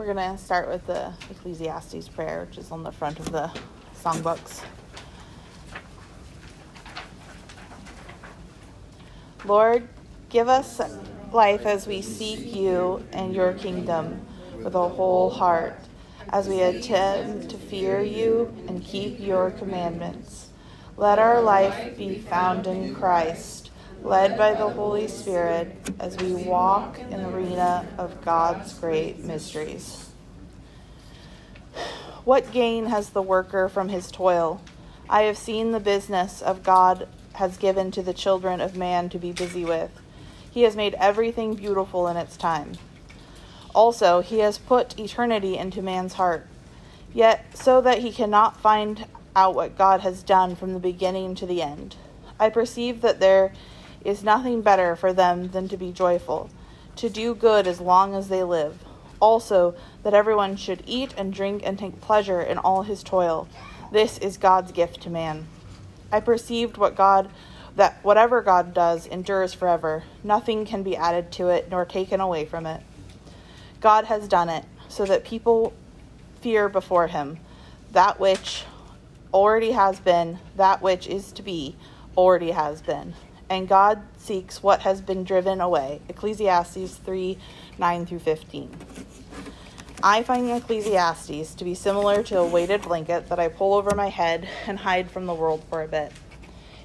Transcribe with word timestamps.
We're 0.00 0.14
going 0.14 0.34
to 0.34 0.42
start 0.42 0.66
with 0.66 0.86
the 0.86 1.12
Ecclesiastes 1.30 2.08
prayer, 2.08 2.46
which 2.48 2.56
is 2.56 2.70
on 2.70 2.82
the 2.82 2.90
front 2.90 3.18
of 3.18 3.30
the 3.32 3.50
songbooks. 4.02 4.64
Lord, 9.44 9.86
give 10.30 10.48
us 10.48 10.80
life 11.32 11.66
as 11.66 11.86
we 11.86 12.00
seek 12.00 12.56
you 12.56 13.04
and 13.12 13.34
your 13.34 13.52
kingdom 13.52 14.26
with 14.64 14.74
a 14.74 14.88
whole 14.88 15.28
heart, 15.28 15.78
as 16.30 16.48
we 16.48 16.62
attempt 16.62 17.50
to 17.50 17.58
fear 17.58 18.00
you 18.00 18.50
and 18.68 18.82
keep 18.82 19.20
your 19.20 19.50
commandments. 19.50 20.48
Let 20.96 21.18
our 21.18 21.42
life 21.42 21.98
be 21.98 22.18
found 22.20 22.66
in 22.66 22.94
Christ, 22.94 23.69
led 24.02 24.36
by 24.38 24.54
the 24.54 24.68
Holy 24.68 25.08
Spirit 25.08 25.76
as 25.98 26.16
we 26.16 26.32
walk 26.32 26.98
in 26.98 27.22
the 27.22 27.28
arena 27.28 27.86
of 27.98 28.24
God's 28.24 28.72
great 28.74 29.18
mysteries. 29.24 30.10
What 32.24 32.52
gain 32.52 32.86
has 32.86 33.10
the 33.10 33.22
worker 33.22 33.68
from 33.68 33.88
his 33.88 34.10
toil? 34.10 34.60
I 35.08 35.22
have 35.22 35.38
seen 35.38 35.72
the 35.72 35.80
business 35.80 36.40
of 36.42 36.62
God 36.62 37.08
has 37.34 37.56
given 37.56 37.90
to 37.92 38.02
the 38.02 38.14
children 38.14 38.60
of 38.60 38.76
man 38.76 39.08
to 39.10 39.18
be 39.18 39.32
busy 39.32 39.64
with. 39.64 39.90
He 40.50 40.62
has 40.62 40.76
made 40.76 40.94
everything 40.94 41.54
beautiful 41.54 42.08
in 42.08 42.16
its 42.16 42.36
time. 42.36 42.72
Also, 43.74 44.20
he 44.20 44.40
has 44.40 44.58
put 44.58 44.98
eternity 44.98 45.56
into 45.56 45.80
man's 45.80 46.14
heart, 46.14 46.46
yet 47.14 47.46
so 47.54 47.80
that 47.80 47.98
he 47.98 48.12
cannot 48.12 48.60
find 48.60 49.06
out 49.36 49.54
what 49.54 49.78
God 49.78 50.00
has 50.00 50.22
done 50.22 50.56
from 50.56 50.74
the 50.74 50.80
beginning 50.80 51.34
to 51.36 51.46
the 51.46 51.62
end. 51.62 51.96
I 52.38 52.48
perceive 52.48 53.00
that 53.02 53.20
there 53.20 53.52
is 54.04 54.24
nothing 54.24 54.62
better 54.62 54.96
for 54.96 55.12
them 55.12 55.50
than 55.50 55.68
to 55.68 55.76
be 55.76 55.92
joyful, 55.92 56.50
to 56.96 57.08
do 57.08 57.34
good 57.34 57.66
as 57.66 57.80
long 57.80 58.14
as 58.14 58.28
they 58.28 58.42
live. 58.42 58.78
Also, 59.20 59.74
that 60.02 60.14
everyone 60.14 60.56
should 60.56 60.82
eat 60.86 61.14
and 61.16 61.32
drink 61.32 61.62
and 61.64 61.78
take 61.78 62.00
pleasure 62.00 62.40
in 62.40 62.56
all 62.58 62.82
his 62.82 63.02
toil. 63.02 63.46
This 63.92 64.18
is 64.18 64.38
God's 64.38 64.72
gift 64.72 65.02
to 65.02 65.10
man. 65.10 65.46
I 66.10 66.20
perceived 66.20 66.76
what 66.76 66.96
God 66.96 67.30
that 67.76 68.02
whatever 68.02 68.42
God 68.42 68.74
does 68.74 69.06
endures 69.06 69.54
forever. 69.54 70.02
Nothing 70.24 70.66
can 70.66 70.82
be 70.82 70.96
added 70.96 71.30
to 71.32 71.48
it 71.48 71.70
nor 71.70 71.84
taken 71.84 72.20
away 72.20 72.44
from 72.44 72.66
it. 72.66 72.82
God 73.80 74.06
has 74.06 74.26
done 74.26 74.48
it 74.48 74.64
so 74.88 75.04
that 75.04 75.24
people 75.24 75.72
fear 76.40 76.68
before 76.68 77.06
him 77.06 77.38
that 77.92 78.18
which 78.18 78.64
already 79.32 79.70
has 79.70 80.00
been, 80.00 80.38
that 80.56 80.82
which 80.82 81.06
is 81.06 81.30
to 81.32 81.42
be 81.42 81.76
already 82.16 82.50
has 82.50 82.82
been 82.82 83.14
and 83.50 83.68
God 83.68 84.00
seeks 84.16 84.62
what 84.62 84.80
has 84.82 85.02
been 85.02 85.24
driven 85.24 85.60
away. 85.60 86.00
Ecclesiastes 86.08 86.94
3 86.94 87.36
9 87.78 88.06
through 88.06 88.20
15. 88.20 88.70
I 90.02 90.22
find 90.22 90.48
Ecclesiastes 90.48 91.54
to 91.56 91.64
be 91.64 91.74
similar 91.74 92.22
to 92.22 92.38
a 92.38 92.46
weighted 92.46 92.82
blanket 92.82 93.28
that 93.28 93.38
I 93.38 93.48
pull 93.48 93.74
over 93.74 93.94
my 93.94 94.08
head 94.08 94.48
and 94.66 94.78
hide 94.78 95.10
from 95.10 95.26
the 95.26 95.34
world 95.34 95.64
for 95.68 95.82
a 95.82 95.88
bit. 95.88 96.12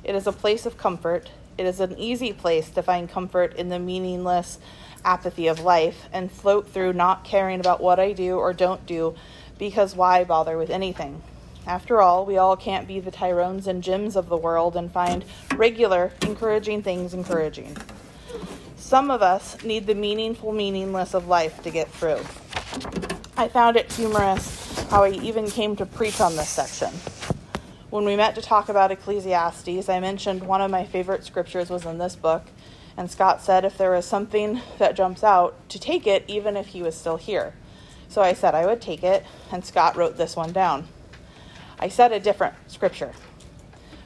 It 0.04 0.16
is 0.16 0.28
a 0.28 0.34
place 0.34 0.66
of 0.66 0.78
comfort. 0.78 1.30
It 1.58 1.66
is 1.66 1.80
an 1.80 1.98
easy 1.98 2.34
place 2.34 2.70
to 2.72 2.84
find 2.84 3.10
comfort 3.10 3.56
in 3.56 3.70
the 3.70 3.80
meaningless 3.80 4.60
apathy 5.06 5.48
of 5.48 5.60
life 5.60 6.10
and 6.12 6.32
float 6.32 6.68
through 6.68 6.94
not 6.94 7.24
caring 7.24 7.60
about 7.60 7.80
what 7.80 8.00
I 8.00 8.12
do 8.12 8.38
or 8.38 8.52
don't 8.54 8.86
do 8.86 9.16
because 9.58 9.96
why 9.96 10.24
bother 10.24 10.58
with 10.58 10.70
anything? 10.70 11.22
After 11.68 12.00
all, 12.00 12.26
we 12.26 12.38
all 12.38 12.56
can't 12.56 12.88
be 12.88 13.00
the 13.00 13.10
Tyrones 13.10 13.66
and 13.66 13.84
Jims 13.84 14.16
of 14.16 14.30
the 14.30 14.38
world 14.38 14.76
and 14.76 14.92
find 14.92 15.26
regular, 15.56 16.12
encouraging 16.22 16.84
things 16.84 17.14
encouraging. 17.14 17.76
Some 18.76 19.10
of 19.10 19.24
us 19.24 19.64
need 19.64 19.88
the 19.88 19.96
meaningful 19.96 20.52
meaningless 20.52 21.16
of 21.16 21.28
life 21.28 21.64
to 21.64 21.72
get 21.72 21.90
through. 21.90 22.20
I 23.36 23.48
found 23.48 23.78
it 23.78 23.92
humorous 23.92 24.80
how 24.90 25.04
I 25.04 25.10
even 25.10 25.50
came 25.50 25.76
to 25.78 25.88
preach 25.88 26.22
on 26.22 26.36
this 26.36 26.50
section. 26.50 26.94
When 27.90 28.06
we 28.06 28.16
met 28.16 28.36
to 28.36 28.42
talk 28.42 28.70
about 28.70 28.92
Ecclesiastes, 28.92 29.90
I 29.90 30.00
mentioned 30.00 30.44
one 30.44 30.62
of 30.62 30.70
my 30.70 30.86
favorite 30.86 31.24
scriptures 31.24 31.70
was 31.72 31.86
in 31.86 31.98
this 31.98 32.16
book, 32.16 32.44
and 32.96 33.10
Scott 33.10 33.42
said 33.42 33.66
if 33.66 33.78
there 33.78 33.92
was 33.92 34.06
something 34.06 34.62
that 34.78 34.96
jumps 34.96 35.24
out, 35.24 35.68
to 35.70 35.80
take 35.80 36.06
it 36.06 36.24
even 36.28 36.56
if 36.56 36.68
he 36.68 36.84
was 36.84 36.96
still 36.96 37.18
here. 37.18 37.56
So 38.08 38.22
I 38.22 38.34
said 38.34 38.54
I 38.54 38.66
would 38.66 38.82
take 38.82 39.04
it, 39.04 39.26
and 39.52 39.66
Scott 39.66 39.96
wrote 39.96 40.18
this 40.18 40.36
one 40.36 40.52
down. 40.52 40.88
I 41.80 41.90
said 41.90 42.12
a 42.12 42.20
different 42.20 42.56
scripture. 42.68 43.12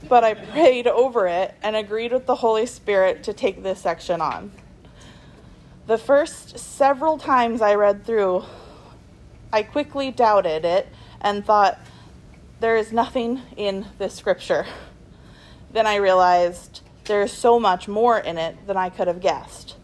But 0.08 0.24
I 0.24 0.34
prayed 0.34 0.88
over 0.88 1.28
it 1.28 1.56
and 1.62 1.76
agreed 1.76 2.12
with 2.14 2.26
the 2.26 2.36
Holy 2.36 2.66
Spirit 2.66 3.24
to 3.24 3.34
take 3.34 3.64
this 3.64 3.82
section 3.82 4.22
on. 4.22 4.52
The 5.88 5.98
first 5.98 6.58
several 6.60 7.18
times 7.18 7.62
I 7.62 7.76
read 7.76 8.06
through, 8.06 8.44
I 9.52 9.64
quickly 9.64 10.12
doubted 10.12 10.64
it 10.64 10.88
and 11.20 11.46
thought, 11.46 11.80
there 12.60 12.78
is 12.78 12.92
nothing 12.92 13.42
in 13.58 13.88
this 13.98 14.14
scripture. 14.14 14.66
Then 15.72 15.88
I 15.88 15.96
realized 15.96 16.82
there 17.06 17.22
is 17.22 17.32
so 17.32 17.60
much 17.60 17.88
more 17.88 18.20
in 18.20 18.38
it 18.38 18.68
than 18.68 18.78
I 18.78 18.90
could 18.90 19.08
have 19.08 19.22
guessed. 19.22 19.76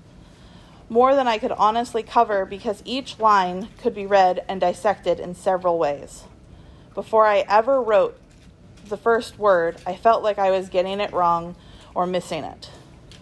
More 0.90 1.16
than 1.16 1.28
I 1.28 1.38
could 1.38 1.54
honestly 1.54 2.04
cover 2.04 2.46
because 2.46 2.84
each 2.86 3.18
line 3.20 3.70
could 3.78 3.96
be 3.96 4.06
read 4.06 4.46
and 4.48 4.62
dissected 4.62 5.20
in 5.20 5.34
several 5.34 5.80
ways. 5.80 6.26
Before 6.96 7.26
I 7.26 7.40
ever 7.50 7.82
wrote 7.82 8.18
the 8.86 8.96
first 8.96 9.38
word, 9.38 9.76
I 9.86 9.96
felt 9.96 10.24
like 10.24 10.40
I 10.40 10.50
was 10.50 10.70
getting 10.70 11.02
it 11.02 11.12
wrong 11.12 11.56
or 11.94 12.08
missing 12.08 12.46
it. 12.46 12.70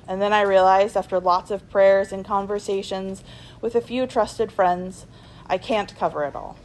And 0.08 0.22
then 0.22 0.32
I 0.32 0.42
realized 0.42 0.96
after 0.96 1.20
lots 1.20 1.50
of 1.50 1.68
prayers 1.72 2.12
and 2.12 2.24
conversations 2.24 3.24
with 3.62 3.74
a 3.74 3.82
few 3.82 4.06
trusted 4.06 4.52
friends, 4.52 5.08
I 5.48 5.58
can't 5.58 5.98
cover 5.98 6.24
it 6.24 6.36
all. 6.36 6.58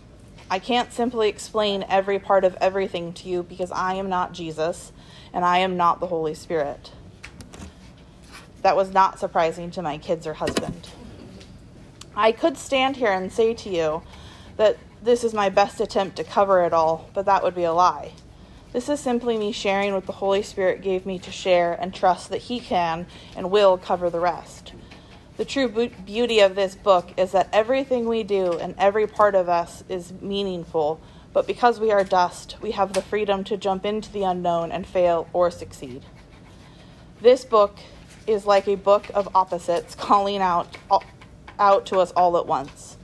I 0.51 0.59
can't 0.59 0.93
simply 0.93 1.29
explain 1.29 1.85
every 1.89 2.19
part 2.19 2.45
of 2.45 2.57
everything 2.61 3.13
to 3.15 3.29
you 3.29 3.43
because 3.43 3.71
I 3.73 3.95
am 3.95 4.09
not 4.09 4.33
Jesus 4.33 4.93
and 5.33 5.45
I 5.45 5.59
am 5.59 5.77
not 5.77 6.01
the 6.01 6.07
Holy 6.09 6.35
Spirit. 6.35 6.93
That 8.63 8.77
was 8.77 8.93
not 8.93 9.19
surprising 9.19 9.71
to 9.73 9.83
my 9.83 9.97
kids 9.97 10.27
or 10.27 10.35
husband. 10.35 10.89
I 12.15 12.33
could 12.33 12.59
stand 12.59 12.97
here 12.97 13.13
and 13.13 13.33
say 13.33 13.55
to 13.55 13.71
you 13.71 14.03
that 14.57 14.77
this 15.03 15.25
is 15.25 15.33
my 15.33 15.49
best 15.49 15.81
attempt 15.81 16.17
to 16.17 16.25
cover 16.25 16.65
it 16.65 16.73
all, 16.73 17.09
but 17.15 17.27
that 17.27 17.43
would 17.43 17.55
be 17.55 17.65
a 17.65 17.73
lie. 17.73 18.13
This 18.73 18.89
is 18.89 19.01
simply 19.01 19.39
me 19.39 19.53
sharing 19.53 19.95
what 19.95 20.07
the 20.07 20.13
Holy 20.13 20.43
Spirit 20.43 20.83
gave 20.83 21.07
me 21.07 21.19
to 21.21 21.33
share 21.33 21.73
and 21.81 21.95
trust 21.95 22.29
that 22.31 22.43
He 22.43 22.61
can 22.61 23.07
and 23.37 23.51
will 23.51 23.79
cover 23.79 24.11
the 24.11 24.21
rest. 24.21 24.75
The 25.39 25.45
true 25.45 25.69
beauty 26.05 26.41
of 26.41 26.55
this 26.55 26.75
book 26.75 27.13
is 27.17 27.33
that 27.33 27.49
everything 27.53 28.09
we 28.09 28.25
do 28.25 28.53
and 28.55 28.75
every 28.77 29.07
part 29.07 29.35
of 29.35 29.49
us 29.49 29.85
is 29.89 30.13
meaningful, 30.21 31.01
but 31.33 31.47
because 31.47 31.81
we 31.81 31.93
are 31.93 32.05
dust, 32.05 32.57
we 32.61 32.73
have 32.73 32.93
the 32.93 33.01
freedom 33.01 33.45
to 33.45 33.57
jump 33.57 33.87
into 33.87 34.13
the 34.13 34.25
unknown 34.25 34.73
and 34.73 34.87
fail 34.87 35.29
or 35.33 35.51
succeed. 35.51 36.05
This 37.21 37.45
book 37.45 37.79
is 38.27 38.45
like 38.47 38.69
a 38.69 38.75
book 38.75 39.07
of 39.15 39.35
opposites 39.35 39.95
calling 39.95 40.43
out, 40.43 40.77
out 41.59 41.87
to 41.87 42.01
us 42.01 42.11
all 42.13 42.37
at 42.37 42.47
once. 42.47 42.98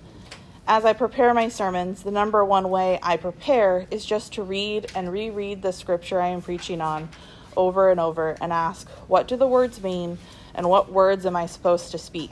As 0.67 0.87
I 0.87 0.95
prepare 0.95 1.35
my 1.35 1.49
sermons, 1.49 2.05
the 2.05 2.11
number 2.11 2.43
one 2.43 2.71
way 2.71 2.99
I 3.03 3.19
prepare 3.19 3.87
is 3.91 4.03
just 4.03 4.33
to 4.33 4.43
read 4.43 4.91
and 4.95 5.13
reread 5.13 5.61
the 5.61 5.75
scripture 5.75 6.23
I 6.23 6.29
am 6.29 6.41
preaching 6.41 6.81
on 6.81 7.11
over 7.55 7.91
and 7.91 8.01
over 8.01 8.35
and 8.41 8.51
ask, 8.51 8.89
what 9.07 9.29
do 9.29 9.37
the 9.37 9.47
words 9.47 9.83
mean 9.83 10.17
and 10.55 10.71
what 10.71 10.91
words 10.91 11.27
am 11.27 11.37
I 11.37 11.45
supposed 11.45 11.91
to 11.91 11.99
speak? 11.99 12.31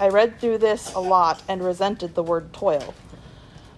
I 0.00 0.08
read 0.08 0.40
through 0.40 0.58
this 0.58 0.94
a 0.94 0.98
lot 0.98 1.42
and 1.46 1.62
resented 1.62 2.14
the 2.14 2.22
word 2.22 2.54
toil. 2.54 2.94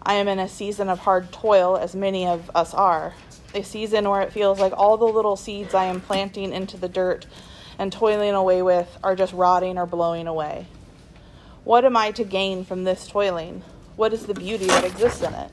I 0.01 0.15
am 0.15 0.29
in 0.29 0.39
a 0.39 0.49
season 0.49 0.89
of 0.89 1.01
hard 1.01 1.33
toil, 1.33 1.77
as 1.77 1.97
many 1.97 2.29
of 2.29 2.49
us 2.55 2.73
are, 2.73 3.15
a 3.57 3.63
season 3.63 4.09
where 4.09 4.23
it 4.23 4.33
feels 4.33 4.61
like 4.61 4.73
all 4.77 4.99
the 4.99 5.05
little 5.05 5.37
seeds 5.37 5.75
I 5.75 5.87
am 5.87 6.01
planting 6.01 6.53
into 6.53 6.77
the 6.77 6.89
dirt 6.89 7.27
and 7.77 7.93
toiling 7.93 8.35
away 8.35 8.63
with 8.63 8.99
are 9.03 9.17
just 9.17 9.33
rotting 9.33 9.79
or 9.79 9.87
blowing 9.87 10.29
away. 10.29 10.69
What 11.65 11.85
am 11.85 11.97
I 11.97 12.13
to 12.13 12.23
gain 12.23 12.65
from 12.65 12.85
this 12.85 13.09
toiling? 13.09 13.65
What 14.01 14.15
is 14.15 14.25
the 14.25 14.33
beauty 14.33 14.65
that 14.65 14.83
exists 14.83 15.21
in 15.21 15.35
it? 15.35 15.51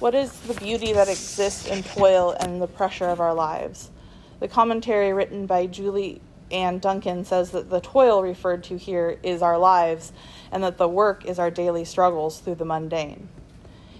What 0.00 0.16
is 0.16 0.32
the 0.32 0.54
beauty 0.54 0.92
that 0.94 1.06
exists 1.06 1.68
in 1.68 1.84
toil 1.84 2.34
and 2.40 2.60
the 2.60 2.66
pressure 2.66 3.06
of 3.06 3.20
our 3.20 3.34
lives? 3.34 3.92
The 4.40 4.48
commentary 4.48 5.12
written 5.12 5.46
by 5.46 5.66
Julie 5.66 6.20
Ann 6.50 6.80
Duncan 6.80 7.24
says 7.24 7.52
that 7.52 7.70
the 7.70 7.80
toil 7.80 8.20
referred 8.20 8.64
to 8.64 8.76
here 8.76 9.20
is 9.22 9.42
our 9.42 9.58
lives, 9.58 10.12
and 10.50 10.64
that 10.64 10.76
the 10.76 10.88
work 10.88 11.24
is 11.24 11.38
our 11.38 11.52
daily 11.52 11.84
struggles 11.84 12.40
through 12.40 12.56
the 12.56 12.64
mundane. 12.64 13.28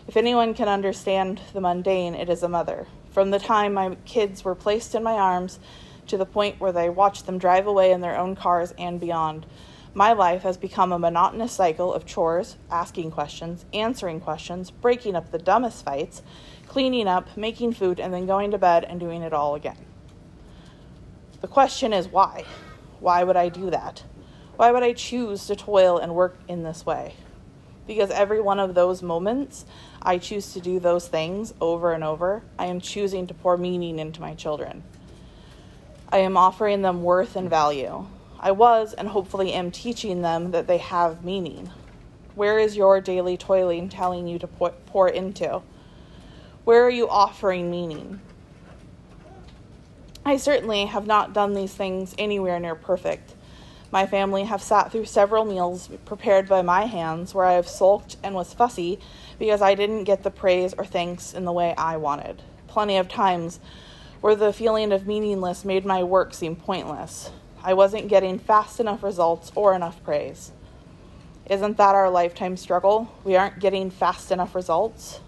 If 0.09 0.17
anyone 0.17 0.53
can 0.53 0.67
understand 0.67 1.41
the 1.53 1.61
mundane, 1.61 2.17
it 2.17 2.29
is 2.29 2.43
a 2.43 2.49
mother. 2.49 2.89
From 3.13 3.31
the 3.31 3.39
time 3.39 3.75
my 3.75 3.97
kids 4.05 4.45
were 4.45 4.57
placed 4.57 4.93
in 4.97 5.05
my 5.05 5.15
arms 5.15 5.61
to 6.09 6.17
the 6.17 6.27
point 6.27 6.59
where 6.59 6.73
they 6.73 6.89
watched 6.89 7.27
them 7.27 7.39
drive 7.39 7.69
away 7.69 7.93
in 7.93 8.01
their 8.01 8.19
own 8.19 8.35
cars 8.35 8.75
and 8.77 8.99
beyond, 8.99 9.47
my 9.97 10.13
life 10.13 10.43
has 10.43 10.59
become 10.59 10.93
a 10.93 10.99
monotonous 10.99 11.53
cycle 11.53 11.95
of 11.95 12.05
chores, 12.05 12.59
asking 12.71 13.11
questions, 13.11 13.65
answering 13.73 14.21
questions, 14.21 14.71
breaking 14.71 15.17
up 15.17 15.31
the 15.31 15.39
dumbest 15.39 15.83
fights, 15.87 16.21
cleaning 16.69 17.09
up, 17.09 17.35
making 17.35 17.73
food, 17.73 17.99
and 17.99 18.13
then 18.13 18.27
going 18.27 18.51
to 18.51 18.59
bed 18.59 18.85
and 18.85 19.01
doing 19.01 19.23
it 19.23 19.33
all 19.33 19.55
again. 19.55 19.79
The 21.41 21.49
question 21.49 21.95
is 21.95 22.09
why? 22.09 22.45
Why 23.01 23.25
would 23.25 23.37
I 23.37 23.49
do 23.49 23.71
that? 23.71 24.05
Why 24.57 24.71
would 24.71 24.83
I 24.83 24.93
choose 24.93 25.47
to 25.47 25.57
toil 25.57 25.97
and 25.97 26.15
work 26.15 26.37
in 26.47 26.63
this 26.63 26.85
way? 26.85 27.15
Because 27.87 28.11
every 28.11 28.43
one 28.43 28.61
of 28.61 28.75
those 28.75 29.03
moments, 29.03 29.65
I 30.03 30.19
choose 30.19 30.53
to 30.53 30.61
do 30.61 30.79
those 30.79 31.09
things 31.09 31.55
over 31.59 31.95
and 31.95 32.05
over. 32.05 32.43
I 32.59 32.67
am 32.67 32.83
choosing 32.83 33.27
to 33.29 33.35
pour 33.35 33.57
meaning 33.57 33.99
into 33.99 34.21
my 34.21 34.35
children. 34.35 34.83
I 36.11 36.19
am 36.19 36.37
offering 36.37 36.83
them 36.83 37.03
worth 37.03 37.35
and 37.35 37.49
value. 37.49 38.07
I 38.47 38.53
was 38.53 38.95
and 38.95 39.09
hopefully 39.09 39.53
am 39.53 39.73
teaching 39.73 40.23
them 40.23 40.53
that 40.53 40.69
they 40.69 40.79
have 40.79 41.25
meaning. 41.25 41.73
Where 42.37 42.61
is 42.61 42.77
your 42.77 43.01
daily 43.01 43.37
toiling 43.37 43.89
telling 43.89 44.29
you 44.29 44.39
to 44.39 44.47
pour 44.47 45.09
into? 45.09 45.63
Where 46.63 46.85
are 46.85 46.91
you 46.91 47.09
offering 47.09 47.73
meaning? 47.73 48.21
I 50.25 50.37
certainly 50.37 50.85
have 50.85 51.09
not 51.09 51.33
done 51.33 51.55
these 51.55 51.75
things 51.75 52.15
anywhere 52.19 52.61
near 52.61 52.77
perfect. 52.77 53.35
My 53.91 54.07
family 54.07 54.45
have 54.45 54.63
sat 54.63 54.93
through 54.93 55.07
several 55.07 55.45
meals 55.45 55.91
prepared 56.05 56.49
by 56.49 56.63
my 56.63 56.83
hands 56.85 57.35
where 57.35 57.47
I 57.47 57.55
have 57.55 57.67
sulked 57.67 58.17
and 58.23 58.33
was 58.33 58.55
fussy 58.55 59.01
because 59.41 59.61
I 59.61 59.75
didn't 59.75 60.05
get 60.05 60.23
the 60.23 60.31
praise 60.31 60.73
or 60.79 60.85
thanks 60.85 61.35
in 61.35 61.47
the 61.47 61.53
way 61.53 61.75
I 61.77 61.97
wanted. 61.97 62.43
Plenty 62.69 62.97
of 62.97 63.09
times 63.09 63.59
where 64.21 64.37
the 64.37 64.53
feeling 64.53 64.93
of 64.93 65.05
meaningless 65.05 65.65
made 65.65 65.85
my 65.85 66.05
work 66.05 66.33
seem 66.33 66.55
pointless. 66.55 67.33
I 67.67 67.75
wasn't 67.75 68.07
getting 68.07 68.39
fast 68.39 68.79
enough 68.79 69.03
results 69.03 69.51
or 69.57 69.75
enough 69.75 70.01
praise. 70.05 70.53
Isn't 71.51 71.77
that 71.79 71.97
our 71.97 72.09
lifetime 72.09 72.57
struggle? 72.57 73.13
We 73.25 73.35
aren't 73.35 73.59
getting 73.59 73.91
fast 73.91 74.31
enough 74.31 74.55
results. 74.55 75.19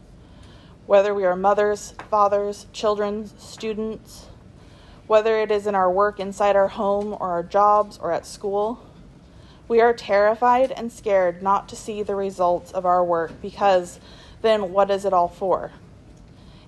Whether 0.86 1.12
we 1.12 1.24
are 1.24 1.34
mothers, 1.34 1.94
fathers, 2.08 2.66
children, 2.72 3.28
students, 3.40 4.26
whether 5.08 5.40
it 5.40 5.50
is 5.50 5.66
in 5.66 5.74
our 5.74 5.90
work 5.90 6.20
inside 6.20 6.54
our 6.54 6.68
home 6.68 7.12
or 7.18 7.30
our 7.30 7.42
jobs 7.42 7.98
or 7.98 8.12
at 8.12 8.24
school. 8.24 8.86
We 9.66 9.80
are 9.80 9.92
terrified 9.92 10.70
and 10.70 10.92
scared 10.92 11.42
not 11.42 11.68
to 11.70 11.76
see 11.76 12.04
the 12.04 12.14
results 12.14 12.70
of 12.70 12.86
our 12.86 13.04
work 13.04 13.32
because 13.42 13.98
then 14.42 14.72
what 14.72 14.92
is 14.92 15.04
it 15.04 15.12
all 15.12 15.26
for? 15.26 15.72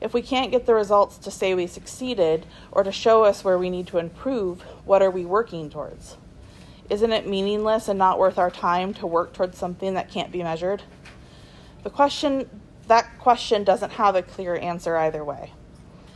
If 0.01 0.15
we 0.15 0.23
can't 0.23 0.51
get 0.51 0.65
the 0.65 0.75
results 0.75 1.19
to 1.19 1.31
say 1.31 1.55
we 1.55 1.67
succeeded 1.67 2.47
or 2.73 2.83
to 2.83 2.93
show 2.93 3.25
us 3.25 3.45
where 3.45 3.59
we 3.59 3.69
need 3.69 3.87
to 3.89 3.99
improve, 3.99 4.65
what 4.91 5.03
are 5.03 5.11
we 5.13 5.25
working 5.25 5.71
towards? 5.71 6.17
Isn't 6.89 7.13
it 7.13 7.25
meaningless 7.25 7.87
and 7.87 7.97
not 7.97 8.19
worth 8.19 8.39
our 8.39 8.51
time 8.51 8.93
to 8.95 9.07
work 9.07 9.33
towards 9.33 9.57
something 9.57 9.95
that 9.95 10.11
can't 10.11 10.33
be 10.33 10.43
measured? 10.43 10.83
The 11.85 11.91
question 11.91 12.51
that 12.89 13.17
question 13.21 13.63
doesn't 13.63 13.93
have 13.93 14.17
a 14.17 14.23
clear 14.23 14.57
answer 14.57 14.97
either 14.97 15.25
way. 15.25 15.53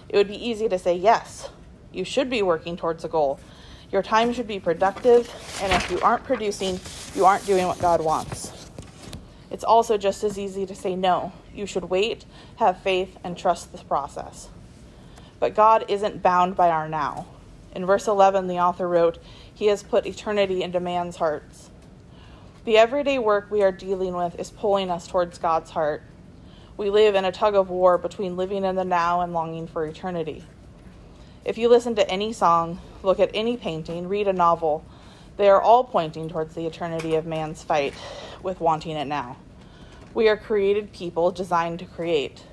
It 0.09 0.17
would 0.17 0.27
be 0.27 0.45
easy 0.45 0.69
to 0.69 0.77
say 0.77 0.97
yes, 0.97 1.51
you 1.93 2.05
should 2.05 2.29
be 2.29 2.43
working 2.43 2.77
towards 2.77 3.05
a 3.05 3.09
goal. 3.09 3.39
Your 3.93 4.03
time 4.03 4.33
should 4.33 4.49
be 4.49 4.59
productive, 4.59 5.33
and 5.63 5.73
if 5.73 5.89
you 5.89 6.01
aren't 6.01 6.25
producing, 6.25 6.81
you 7.15 7.25
aren't 7.25 7.47
doing 7.47 7.69
what 7.69 7.79
God 7.79 8.03
wants. 8.03 8.67
It's 9.53 9.63
also 9.63 9.97
just 9.97 10.25
as 10.25 10.37
easy 10.37 10.67
to 10.67 10.75
say 10.75 10.97
no. 10.97 11.33
You 11.55 11.67
should 11.67 11.85
wait, 11.85 12.25
have 12.57 12.81
faith, 12.81 13.19
and 13.23 13.39
trust 13.39 13.71
the 13.71 13.79
process. 13.85 14.49
But 15.39 15.55
God 15.55 15.85
isn't 15.87 16.25
bound 16.25 16.57
by 16.57 16.71
our 16.71 16.89
now. 16.89 17.29
In 17.75 17.87
verse 17.87 18.07
11, 18.07 18.47
the 18.47 18.61
author 18.61 18.89
wrote, 18.89 19.19
He 19.53 19.67
has 19.67 19.83
put 19.83 20.07
eternity 20.07 20.63
into 20.63 20.81
man's 20.81 21.17
hearts. 21.17 21.71
The 22.65 22.79
everyday 22.79 23.19
work 23.19 23.51
we 23.51 23.63
are 23.63 23.73
dealing 23.73 24.15
with 24.15 24.39
is 24.39 24.51
pulling 24.51 24.91
us 24.91 25.07
towards 25.07 25.39
God's 25.39 25.71
heart. 25.71 26.03
We 26.77 26.89
live 26.89 27.15
in 27.15 27.25
a 27.25 27.33
tug 27.33 27.55
of 27.55 27.71
war 27.71 27.99
between 27.99 28.37
living 28.37 28.65
in 28.65 28.77
the 28.77 28.85
now 28.85 29.21
and 29.21 29.33
longing 29.33 29.67
for 29.67 29.85
eternity. 29.85 30.45
If 31.45 31.59
you 31.59 31.69
listen 31.69 31.95
to 31.97 32.09
any 32.09 32.33
song, 32.33 32.81
look 33.03 33.21
at 33.21 33.31
any 33.35 33.57
painting, 33.57 34.09
read 34.09 34.29
a 34.29 34.33
novel, 34.33 34.85
they 35.37 35.49
are 35.49 35.61
all 35.61 35.85
pointing 35.85 36.29
towards 36.29 36.55
the 36.55 36.67
eternity 36.67 37.17
of 37.17 37.27
man's 37.27 37.63
fight 37.63 37.95
with 38.43 38.61
wanting 38.61 38.97
it 38.97 39.07
now. 39.07 39.37
We 40.15 40.29
are 40.29 40.37
created 40.37 40.93
people 40.93 41.33
designed 41.33 41.81
to 41.81 41.85
create. 41.85 42.45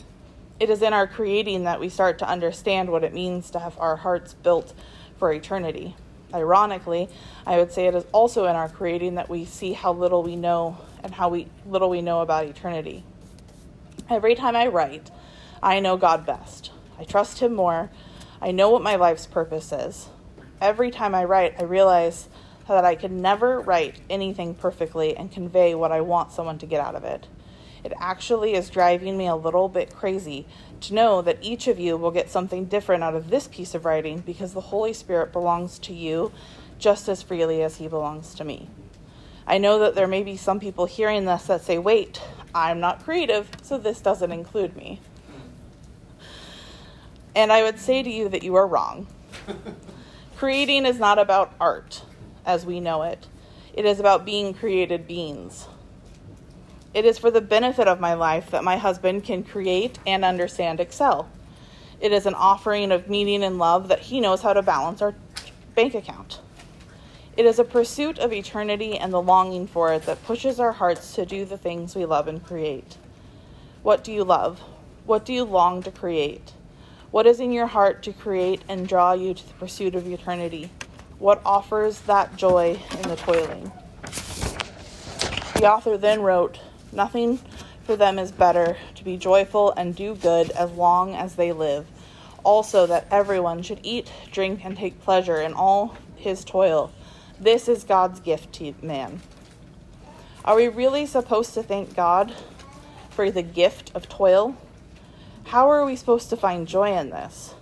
It 0.59 0.69
is 0.69 0.81
in 0.81 0.93
our 0.93 1.07
creating 1.07 1.63
that 1.63 1.79
we 1.79 1.89
start 1.89 2.19
to 2.19 2.27
understand 2.27 2.91
what 2.91 3.03
it 3.03 3.13
means 3.13 3.49
to 3.51 3.59
have 3.59 3.79
our 3.79 3.97
hearts 3.97 4.33
built 4.33 4.73
for 5.21 5.31
eternity. 5.31 5.95
Ironically, 6.33 7.07
I 7.45 7.57
would 7.57 7.71
say 7.71 7.85
it 7.85 7.93
is 7.93 8.05
also 8.11 8.47
in 8.47 8.55
our 8.55 8.67
creating 8.67 9.15
that 9.15 9.29
we 9.29 9.45
see 9.45 9.73
how 9.73 9.93
little 9.93 10.23
we 10.23 10.35
know 10.35 10.79
and 11.03 11.13
how 11.13 11.29
we, 11.29 11.47
little 11.67 11.91
we 11.91 12.01
know 12.01 12.21
about 12.21 12.45
eternity. 12.45 13.03
Every 14.09 14.33
time 14.33 14.55
I 14.55 14.65
write, 14.65 15.11
I 15.61 15.79
know 15.79 15.95
God 15.95 16.25
best. 16.25 16.71
I 16.97 17.03
trust 17.03 17.37
Him 17.37 17.53
more 17.53 17.91
I 18.41 18.49
know 18.49 18.71
what 18.71 18.81
my 18.81 18.95
life's 18.95 19.27
purpose 19.27 19.71
is. 19.71 20.09
Every 20.59 20.89
time 20.89 21.13
I 21.13 21.25
write, 21.25 21.53
I 21.59 21.63
realize 21.63 22.27
that 22.67 22.83
I 22.83 22.95
could 22.95 23.11
never 23.11 23.59
write 23.59 23.97
anything 24.09 24.55
perfectly 24.55 25.15
and 25.15 25.31
convey 25.31 25.75
what 25.75 25.91
I 25.91 26.01
want 26.01 26.31
someone 26.31 26.57
to 26.57 26.65
get 26.65 26.81
out 26.81 26.95
of 26.95 27.03
it. 27.03 27.27
It 27.83 27.93
actually 27.99 28.53
is 28.53 28.69
driving 28.69 29.17
me 29.17 29.27
a 29.27 29.35
little 29.35 29.69
bit 29.69 29.95
crazy 29.95 30.45
to 30.81 30.93
know 30.93 31.21
that 31.21 31.39
each 31.41 31.67
of 31.67 31.79
you 31.79 31.97
will 31.97 32.11
get 32.11 32.29
something 32.29 32.65
different 32.65 33.03
out 33.03 33.15
of 33.15 33.29
this 33.29 33.47
piece 33.47 33.73
of 33.73 33.85
writing 33.85 34.19
because 34.19 34.53
the 34.53 34.61
Holy 34.61 34.93
Spirit 34.93 35.31
belongs 35.31 35.79
to 35.79 35.93
you 35.93 36.31
just 36.77 37.07
as 37.07 37.21
freely 37.21 37.61
as 37.63 37.77
He 37.77 37.87
belongs 37.87 38.33
to 38.35 38.43
me. 38.43 38.69
I 39.47 39.57
know 39.57 39.79
that 39.79 39.95
there 39.95 40.07
may 40.07 40.23
be 40.23 40.37
some 40.37 40.59
people 40.59 40.85
hearing 40.85 41.25
this 41.25 41.45
that 41.45 41.61
say, 41.61 41.77
wait, 41.77 42.21
I'm 42.53 42.79
not 42.79 43.03
creative, 43.03 43.49
so 43.61 43.77
this 43.77 43.99
doesn't 43.99 44.31
include 44.31 44.75
me. 44.75 45.01
And 47.35 47.51
I 47.51 47.63
would 47.63 47.79
say 47.79 48.03
to 48.03 48.09
you 48.09 48.29
that 48.29 48.43
you 48.43 48.55
are 48.55 48.67
wrong. 48.67 49.07
Creating 50.37 50.85
is 50.85 50.99
not 50.99 51.17
about 51.17 51.53
art 51.59 52.03
as 52.45 52.65
we 52.65 52.79
know 52.79 53.03
it, 53.03 53.27
it 53.73 53.85
is 53.85 53.99
about 53.99 54.25
being 54.25 54.53
created 54.53 55.07
beings. 55.07 55.67
It 56.93 57.05
is 57.05 57.17
for 57.17 57.31
the 57.31 57.41
benefit 57.41 57.87
of 57.87 58.01
my 58.01 58.13
life 58.13 58.51
that 58.51 58.65
my 58.65 58.75
husband 58.75 59.23
can 59.23 59.43
create 59.43 59.97
and 60.05 60.25
understand 60.25 60.81
Excel. 60.81 61.29
It 62.01 62.11
is 62.11 62.25
an 62.25 62.33
offering 62.33 62.91
of 62.91 63.07
meaning 63.07 63.43
and 63.43 63.57
love 63.57 63.87
that 63.87 63.99
he 63.99 64.19
knows 64.19 64.41
how 64.41 64.51
to 64.53 64.61
balance 64.61 65.01
our 65.01 65.15
bank 65.73 65.95
account. 65.95 66.41
It 67.37 67.45
is 67.45 67.59
a 67.59 67.63
pursuit 67.63 68.19
of 68.19 68.33
eternity 68.33 68.97
and 68.97 69.13
the 69.13 69.21
longing 69.21 69.67
for 69.67 69.93
it 69.93 70.03
that 70.03 70.23
pushes 70.25 70.59
our 70.59 70.73
hearts 70.73 71.13
to 71.15 71.25
do 71.25 71.45
the 71.45 71.57
things 71.57 71.95
we 71.95 72.05
love 72.05 72.27
and 72.27 72.43
create. 72.43 72.97
What 73.83 74.03
do 74.03 74.11
you 74.11 74.25
love? 74.25 74.59
What 75.05 75.23
do 75.23 75.31
you 75.31 75.43
long 75.45 75.81
to 75.83 75.91
create? 75.91 76.53
What 77.09 77.25
is 77.25 77.39
in 77.39 77.53
your 77.53 77.67
heart 77.67 78.03
to 78.03 78.13
create 78.13 78.63
and 78.67 78.87
draw 78.87 79.13
you 79.13 79.33
to 79.33 79.47
the 79.47 79.53
pursuit 79.53 79.95
of 79.95 80.07
eternity? 80.07 80.71
What 81.19 81.41
offers 81.45 82.01
that 82.01 82.35
joy 82.35 82.79
in 82.91 83.09
the 83.09 83.15
toiling? 83.15 83.71
The 85.55 85.71
author 85.71 85.97
then 85.97 86.21
wrote, 86.21 86.59
Nothing 86.91 87.39
for 87.83 87.95
them 87.95 88.19
is 88.19 88.31
better 88.31 88.77
to 88.95 89.03
be 89.03 89.17
joyful 89.17 89.71
and 89.71 89.95
do 89.95 90.15
good 90.15 90.51
as 90.51 90.71
long 90.71 91.15
as 91.15 91.35
they 91.35 91.51
live. 91.51 91.87
Also, 92.43 92.85
that 92.87 93.07
everyone 93.11 93.61
should 93.61 93.79
eat, 93.83 94.11
drink, 94.31 94.65
and 94.65 94.77
take 94.77 95.01
pleasure 95.01 95.39
in 95.39 95.53
all 95.53 95.95
his 96.15 96.43
toil. 96.43 96.91
This 97.39 97.67
is 97.67 97.83
God's 97.83 98.19
gift 98.19 98.53
to 98.53 98.73
man. 98.81 99.21
Are 100.43 100.55
we 100.55 100.67
really 100.67 101.05
supposed 101.05 101.53
to 101.53 101.63
thank 101.63 101.95
God 101.95 102.33
for 103.11 103.29
the 103.29 103.43
gift 103.43 103.91
of 103.93 104.09
toil? 104.09 104.55
How 105.45 105.69
are 105.69 105.85
we 105.85 105.95
supposed 105.95 106.29
to 106.31 106.37
find 106.37 106.67
joy 106.67 106.97
in 106.97 107.09
this? 107.09 107.53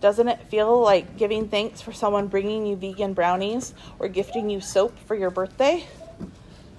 Doesn't 0.00 0.28
it 0.28 0.42
feel 0.48 0.78
like 0.80 1.16
giving 1.16 1.48
thanks 1.48 1.80
for 1.80 1.92
someone 1.92 2.26
bringing 2.26 2.66
you 2.66 2.76
vegan 2.76 3.14
brownies 3.14 3.74
or 3.98 4.08
gifting 4.08 4.50
you 4.50 4.60
soap 4.60 4.98
for 5.06 5.14
your 5.14 5.30
birthday? 5.30 5.86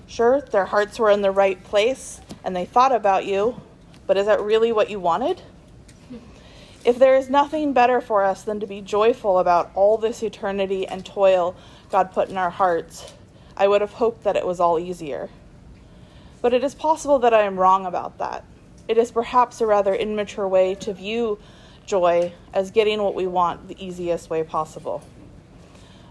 Sure, 0.08 0.40
their 0.40 0.66
hearts 0.66 0.98
were 0.98 1.12
in 1.12 1.22
the 1.22 1.32
right 1.32 1.62
place 1.66 2.22
and 2.44 2.56
they 2.56 2.66
thought 2.66 2.94
about 2.94 3.26
you, 3.26 3.62
but 4.08 4.18
is 4.18 4.26
that 4.26 4.42
really 4.42 4.72
what 4.72 4.90
you 4.90 5.00
wanted? 5.00 5.42
If 6.86 6.98
there 6.98 7.18
is 7.18 7.30
nothing 7.30 7.74
better 7.74 8.00
for 8.00 8.24
us 8.24 8.44
than 8.44 8.62
to 8.62 8.68
be 8.68 8.80
joyful 8.80 9.40
about 9.40 9.70
all 9.76 9.98
this 9.98 10.24
eternity 10.24 10.88
and 10.88 11.06
toil 11.06 11.56
God 11.92 12.14
put 12.14 12.30
in 12.30 12.38
our 12.38 12.50
hearts, 12.50 13.14
I 13.58 13.68
would 13.68 13.82
have 13.82 13.92
hoped 13.92 14.24
that 14.24 14.38
it 14.38 14.46
was 14.46 14.62
all 14.62 14.80
easier. 14.80 15.30
But 16.42 16.54
it 16.54 16.64
is 16.64 16.74
possible 16.74 17.20
that 17.20 17.34
I 17.34 17.42
am 17.42 17.60
wrong 17.60 17.86
about 17.86 18.18
that. 18.20 18.46
It 18.88 18.98
is 18.98 19.12
perhaps 19.12 19.60
a 19.60 19.66
rather 19.66 19.94
immature 19.94 20.48
way 20.48 20.76
to 20.76 20.94
view 20.94 21.40
joy 21.86 22.32
as 22.54 22.72
getting 22.72 23.02
what 23.02 23.16
we 23.16 23.28
want 23.28 23.68
the 23.68 23.86
easiest 23.86 24.30
way 24.30 24.44
possible. 24.44 25.04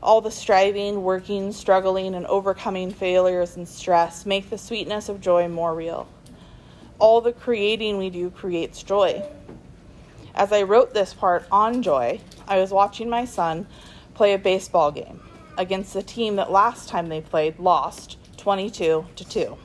All 0.06 0.20
the 0.20 0.30
striving, 0.30 1.02
working, 1.02 1.50
struggling, 1.50 2.14
and 2.14 2.26
overcoming 2.26 2.92
failures 2.92 3.56
and 3.56 3.66
stress 3.66 4.24
make 4.24 4.50
the 4.50 4.56
sweetness 4.56 5.08
of 5.08 5.20
joy 5.20 5.48
more 5.48 5.74
real. 5.74 6.06
All 7.00 7.20
the 7.20 7.32
creating 7.32 7.98
we 7.98 8.08
do 8.08 8.30
creates 8.30 8.84
joy. 8.84 9.24
As 10.32 10.52
I 10.52 10.62
wrote 10.62 10.94
this 10.94 11.12
part 11.12 11.44
on 11.50 11.82
joy, 11.82 12.20
I 12.46 12.58
was 12.58 12.70
watching 12.70 13.10
my 13.10 13.24
son 13.24 13.66
play 14.14 14.32
a 14.32 14.38
baseball 14.38 14.92
game 14.92 15.20
against 15.58 15.92
the 15.92 16.04
team 16.04 16.36
that 16.36 16.52
last 16.52 16.88
time 16.88 17.08
they 17.08 17.20
played 17.20 17.58
lost 17.58 18.16
22 18.36 19.06
to 19.16 19.28
2. 19.28 19.58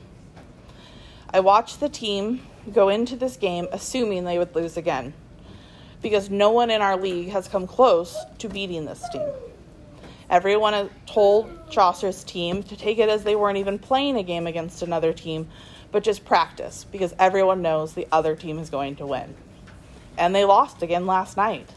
I 1.32 1.38
watched 1.38 1.78
the 1.78 1.88
team 1.88 2.44
go 2.72 2.88
into 2.88 3.14
this 3.14 3.36
game 3.36 3.68
assuming 3.70 4.24
they 4.24 4.40
would 4.40 4.56
lose 4.56 4.76
again 4.76 5.14
because 6.02 6.30
no 6.30 6.50
one 6.50 6.68
in 6.68 6.82
our 6.82 6.96
league 6.96 7.28
has 7.28 7.46
come 7.46 7.68
close 7.68 8.16
to 8.38 8.48
beating 8.48 8.86
this 8.86 9.08
team. 9.12 9.28
Everyone 10.30 10.90
told 11.06 11.70
Chaucer's 11.70 12.24
team 12.24 12.62
to 12.64 12.76
take 12.76 12.98
it 12.98 13.08
as 13.08 13.24
they 13.24 13.36
weren't 13.36 13.58
even 13.58 13.78
playing 13.78 14.16
a 14.16 14.22
game 14.22 14.46
against 14.46 14.82
another 14.82 15.12
team, 15.12 15.48
but 15.90 16.02
just 16.02 16.24
practice 16.24 16.84
because 16.90 17.14
everyone 17.18 17.62
knows 17.62 17.92
the 17.92 18.08
other 18.10 18.34
team 18.34 18.58
is 18.58 18.70
going 18.70 18.96
to 18.96 19.06
win. 19.06 19.34
And 20.16 20.34
they 20.34 20.44
lost 20.44 20.82
again 20.82 21.06
last 21.06 21.36
night. 21.36 21.68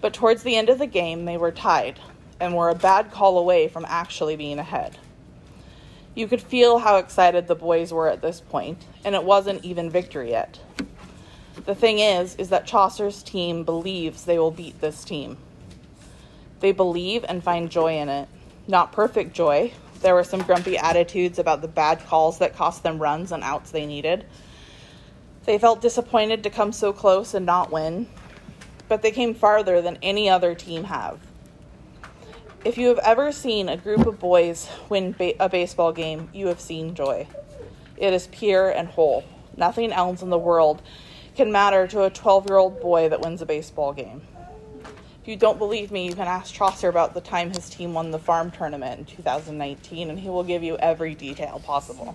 But 0.00 0.14
towards 0.14 0.42
the 0.42 0.56
end 0.56 0.68
of 0.68 0.78
the 0.78 0.86
game, 0.86 1.24
they 1.24 1.36
were 1.36 1.50
tied 1.50 1.98
and 2.40 2.54
were 2.54 2.70
a 2.70 2.74
bad 2.74 3.10
call 3.10 3.38
away 3.38 3.68
from 3.68 3.84
actually 3.88 4.36
being 4.36 4.58
ahead. 4.58 4.96
You 6.14 6.26
could 6.28 6.40
feel 6.40 6.78
how 6.78 6.96
excited 6.96 7.46
the 7.46 7.54
boys 7.54 7.92
were 7.92 8.08
at 8.08 8.22
this 8.22 8.40
point, 8.40 8.84
and 9.04 9.14
it 9.14 9.24
wasn't 9.24 9.64
even 9.64 9.90
victory 9.90 10.30
yet. 10.30 10.58
The 11.64 11.74
thing 11.74 11.98
is, 11.98 12.34
is 12.36 12.48
that 12.48 12.66
Chaucer's 12.66 13.22
team 13.22 13.64
believes 13.64 14.24
they 14.24 14.38
will 14.38 14.50
beat 14.50 14.80
this 14.80 15.04
team. 15.04 15.36
They 16.60 16.72
believe 16.72 17.24
and 17.28 17.42
find 17.42 17.70
joy 17.70 17.98
in 17.98 18.08
it. 18.08 18.28
Not 18.66 18.92
perfect 18.92 19.34
joy. 19.34 19.72
There 20.00 20.14
were 20.14 20.24
some 20.24 20.42
grumpy 20.42 20.76
attitudes 20.76 21.38
about 21.38 21.62
the 21.62 21.68
bad 21.68 22.04
calls 22.06 22.38
that 22.38 22.56
cost 22.56 22.82
them 22.82 22.98
runs 22.98 23.32
and 23.32 23.42
outs 23.42 23.70
they 23.70 23.86
needed. 23.86 24.24
They 25.44 25.58
felt 25.58 25.80
disappointed 25.80 26.42
to 26.42 26.50
come 26.50 26.72
so 26.72 26.92
close 26.92 27.34
and 27.34 27.46
not 27.46 27.72
win, 27.72 28.08
but 28.86 29.02
they 29.02 29.10
came 29.10 29.34
farther 29.34 29.80
than 29.80 29.98
any 30.02 30.28
other 30.28 30.54
team 30.54 30.84
have. 30.84 31.20
If 32.64 32.76
you 32.76 32.88
have 32.88 32.98
ever 32.98 33.32
seen 33.32 33.68
a 33.68 33.76
group 33.76 34.06
of 34.06 34.18
boys 34.18 34.68
win 34.88 35.12
ba- 35.12 35.42
a 35.42 35.48
baseball 35.48 35.92
game, 35.92 36.28
you 36.32 36.48
have 36.48 36.60
seen 36.60 36.94
joy. 36.94 37.26
It 37.96 38.12
is 38.12 38.26
pure 38.26 38.68
and 38.68 38.88
whole. 38.88 39.24
Nothing 39.56 39.92
else 39.92 40.22
in 40.22 40.30
the 40.30 40.38
world 40.38 40.82
can 41.34 41.50
matter 41.50 41.86
to 41.86 42.02
a 42.04 42.10
12 42.10 42.46
year 42.48 42.58
old 42.58 42.80
boy 42.80 43.08
that 43.08 43.20
wins 43.20 43.40
a 43.40 43.46
baseball 43.46 43.92
game. 43.92 44.22
You 45.28 45.36
don't 45.36 45.58
believe 45.58 45.92
me, 45.92 46.06
you 46.06 46.14
can 46.14 46.26
ask 46.26 46.54
Chaucer 46.54 46.88
about 46.88 47.12
the 47.12 47.20
time 47.20 47.52
his 47.52 47.68
team 47.68 47.92
won 47.92 48.12
the 48.12 48.18
farm 48.18 48.50
tournament 48.50 48.98
in 49.00 49.04
2019, 49.04 50.08
and 50.08 50.18
he 50.18 50.30
will 50.30 50.42
give 50.42 50.62
you 50.62 50.78
every 50.78 51.14
detail 51.14 51.60
possible. 51.66 52.14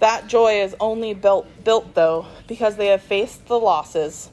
That 0.00 0.26
joy 0.26 0.62
is 0.62 0.74
only 0.80 1.14
built, 1.14 1.46
built, 1.62 1.94
though, 1.94 2.26
because 2.48 2.74
they 2.74 2.88
have 2.88 3.02
faced 3.02 3.46
the 3.46 3.56
losses, 3.56 4.30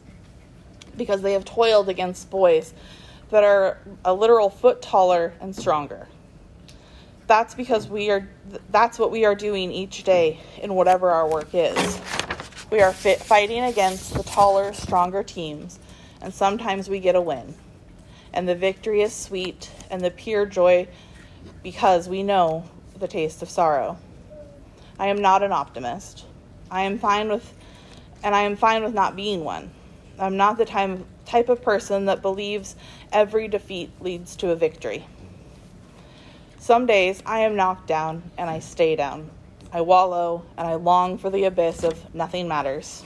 because 0.98 1.22
they 1.22 1.34
have 1.34 1.46
toiled 1.46 1.90
against 1.90 2.32
boys 2.32 2.74
that 3.30 3.44
are 3.44 3.78
a 4.04 4.12
literal 4.12 4.50
foot 4.50 4.82
taller 4.82 5.36
and 5.40 5.56
stronger. 5.56 6.08
That's 7.28 7.54
because 7.54 7.88
we 7.88 8.10
are 8.10 8.28
that's 8.72 8.98
what 8.98 9.12
we 9.12 9.26
are 9.26 9.36
doing 9.36 9.72
each 9.72 10.06
day 10.06 10.40
in 10.60 10.74
whatever 10.74 11.12
our 11.12 11.30
work 11.30 11.50
is. 11.54 12.02
We 12.72 12.82
are 12.82 12.92
fit, 12.92 13.20
fighting 13.20 13.62
against 13.62 14.16
the 14.16 14.24
taller, 14.24 14.74
stronger 14.74 15.22
teams, 15.22 15.78
and 16.26 16.34
sometimes 16.34 16.90
we 16.90 17.00
get 17.00 17.14
a 17.14 17.22
win. 17.22 17.54
And 18.34 18.50
the 18.50 18.56
victory 18.56 19.04
is 19.04 19.14
sweet 19.14 19.70
and 19.92 20.02
the 20.02 20.10
pure 20.10 20.48
joy 20.48 20.88
because 21.62 22.10
we 22.10 22.24
know 22.24 22.68
the 22.98 23.08
taste 23.08 23.44
of 23.44 23.50
sorrow. 23.50 24.00
I 24.98 25.08
am 25.08 25.22
not 25.22 25.44
an 25.44 25.52
optimist. 25.52 26.26
I 26.72 26.82
am 26.82 26.98
fine 26.98 27.30
with 27.30 27.54
and 28.24 28.34
I 28.34 28.42
am 28.42 28.56
fine 28.56 28.84
with 28.84 28.96
not 28.96 29.16
being 29.16 29.44
one. 29.44 29.70
I'm 30.18 30.36
not 30.36 30.58
the 30.58 30.66
time, 30.66 31.06
type 31.28 31.48
of 31.48 31.62
person 31.62 32.06
that 32.06 32.24
believes 32.24 32.76
every 33.12 33.48
defeat 33.48 33.92
leads 34.02 34.36
to 34.38 34.50
a 34.50 34.56
victory. 34.56 35.06
Some 36.58 36.88
days 36.88 37.22
I 37.24 37.42
am 37.42 37.56
knocked 37.56 37.86
down 37.86 38.24
and 38.36 38.50
I 38.50 38.60
stay 38.60 38.96
down. 38.96 39.30
I 39.72 39.82
wallow 39.82 40.44
and 40.58 40.68
I 40.68 40.74
long 40.74 41.20
for 41.20 41.30
the 41.30 41.44
abyss 41.44 41.84
of 41.84 42.16
nothing 42.16 42.48
matters. 42.48 43.04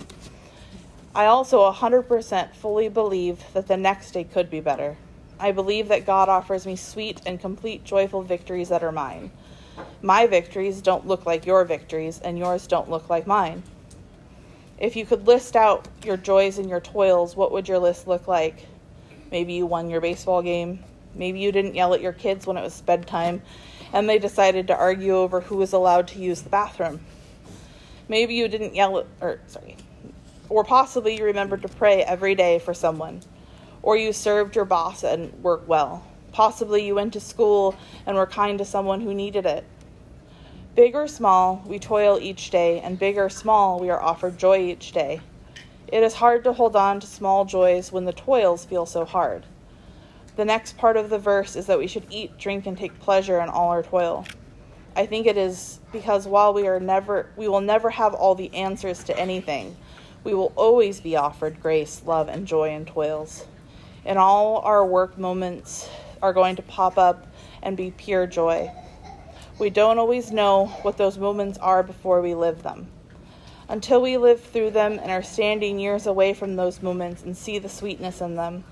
I 1.15 1.25
also 1.25 1.71
100% 1.71 2.53
fully 2.53 2.89
believe 2.89 3.43
that 3.53 3.67
the 3.67 3.77
next 3.77 4.11
day 4.11 4.23
could 4.23 4.49
be 4.49 4.59
better. 4.59 4.97
I 5.39 5.51
believe 5.51 5.87
that 5.87 6.05
God 6.05 6.29
offers 6.29 6.65
me 6.65 6.75
sweet 6.75 7.21
and 7.25 7.39
complete 7.39 7.83
joyful 7.83 8.21
victories 8.21 8.69
that 8.69 8.83
are 8.83 8.91
mine. 8.91 9.31
My 10.01 10.27
victories 10.27 10.81
don't 10.81 11.07
look 11.07 11.25
like 11.25 11.45
your 11.45 11.65
victories, 11.65 12.19
and 12.19 12.37
yours 12.37 12.67
don't 12.67 12.89
look 12.89 13.09
like 13.09 13.25
mine. 13.25 13.63
If 14.77 14.95
you 14.95 15.05
could 15.05 15.27
list 15.27 15.55
out 15.55 15.87
your 16.03 16.17
joys 16.17 16.57
and 16.57 16.69
your 16.69 16.81
toils, 16.81 17.35
what 17.35 17.51
would 17.51 17.67
your 17.67 17.79
list 17.79 18.07
look 18.07 18.27
like? 18.27 18.67
Maybe 19.31 19.53
you 19.53 19.65
won 19.65 19.89
your 19.89 20.01
baseball 20.01 20.41
game. 20.41 20.83
Maybe 21.15 21.39
you 21.39 21.51
didn't 21.51 21.75
yell 21.75 21.93
at 21.93 22.01
your 22.01 22.13
kids 22.13 22.45
when 22.45 22.57
it 22.57 22.61
was 22.61 22.81
bedtime 22.81 23.41
and 23.93 24.07
they 24.07 24.19
decided 24.19 24.67
to 24.67 24.77
argue 24.77 25.15
over 25.15 25.41
who 25.41 25.57
was 25.57 25.73
allowed 25.73 26.07
to 26.09 26.19
use 26.19 26.41
the 26.41 26.49
bathroom. 26.49 26.99
Maybe 28.07 28.35
you 28.35 28.47
didn't 28.47 28.75
yell 28.75 28.99
at, 28.99 29.05
or 29.21 29.39
sorry, 29.47 29.77
or 30.49 30.63
possibly 30.63 31.17
you 31.17 31.23
remembered 31.23 31.61
to 31.61 31.69
pray 31.69 32.03
every 32.03 32.35
day 32.35 32.59
for 32.59 32.73
someone, 32.73 33.21
or 33.81 33.95
you 33.95 34.11
served 34.11 34.55
your 34.55 34.65
boss 34.65 35.03
and 35.03 35.31
worked 35.43 35.67
well. 35.67 36.05
Possibly 36.31 36.85
you 36.85 36.95
went 36.95 37.13
to 37.13 37.19
school 37.19 37.75
and 38.05 38.17
were 38.17 38.27
kind 38.27 38.57
to 38.59 38.65
someone 38.65 39.01
who 39.01 39.13
needed 39.13 39.45
it. 39.45 39.63
Big 40.75 40.95
or 40.95 41.07
small, 41.07 41.63
we 41.65 41.79
toil 41.79 42.19
each 42.21 42.49
day, 42.51 42.79
and 42.79 42.99
big 42.99 43.17
or 43.17 43.29
small, 43.29 43.79
we 43.79 43.89
are 43.89 44.01
offered 44.01 44.37
joy 44.37 44.59
each 44.59 44.91
day. 44.91 45.19
It 45.87 46.03
is 46.03 46.13
hard 46.13 46.43
to 46.43 46.53
hold 46.53 46.75
on 46.75 46.99
to 46.99 47.07
small 47.07 47.45
joys 47.45 47.91
when 47.91 48.05
the 48.05 48.13
toils 48.13 48.65
feel 48.65 48.85
so 48.85 49.05
hard. 49.05 49.45
The 50.35 50.45
next 50.45 50.77
part 50.77 50.95
of 50.95 51.09
the 51.09 51.19
verse 51.19 51.55
is 51.55 51.65
that 51.65 51.79
we 51.79 51.87
should 51.87 52.05
eat, 52.09 52.37
drink, 52.37 52.65
and 52.65 52.77
take 52.77 52.99
pleasure 52.99 53.41
in 53.41 53.49
all 53.49 53.69
our 53.69 53.83
toil. 53.83 54.25
I 54.95 55.05
think 55.05 55.27
it 55.27 55.37
is 55.37 55.79
because 55.91 56.27
while 56.27 56.53
we 56.53 56.67
are 56.67 56.79
never 56.79 57.27
we 57.35 57.47
will 57.47 57.61
never 57.61 57.89
have 57.89 58.13
all 58.13 58.35
the 58.35 58.53
answers 58.53 59.03
to 59.05 59.19
anything, 59.19 59.75
we 60.23 60.33
will 60.33 60.51
always 60.55 60.99
be 60.99 61.15
offered 61.15 61.61
grace, 61.61 62.01
love, 62.05 62.27
and 62.27 62.47
joy 62.47 62.69
in 62.69 62.85
toils. 62.85 63.45
And 64.05 64.17
all 64.17 64.57
our 64.59 64.85
work 64.85 65.17
moments 65.17 65.89
are 66.21 66.33
going 66.33 66.55
to 66.57 66.61
pop 66.61 66.97
up 66.97 67.27
and 67.61 67.77
be 67.77 67.91
pure 67.91 68.27
joy. 68.27 68.71
We 69.59 69.69
don't 69.69 69.97
always 69.97 70.31
know 70.31 70.67
what 70.83 70.97
those 70.97 71.17
moments 71.17 71.57
are 71.57 71.83
before 71.83 72.21
we 72.21 72.33
live 72.33 72.63
them. 72.63 72.87
Until 73.67 74.01
we 74.01 74.17
live 74.17 74.41
through 74.41 74.71
them 74.71 74.99
and 75.01 75.11
are 75.11 75.21
standing 75.21 75.79
years 75.79 76.07
away 76.07 76.33
from 76.33 76.55
those 76.55 76.81
moments 76.81 77.23
and 77.23 77.35
see 77.37 77.59
the 77.59 77.69
sweetness 77.69 78.21
in 78.21 78.35
them. 78.35 78.63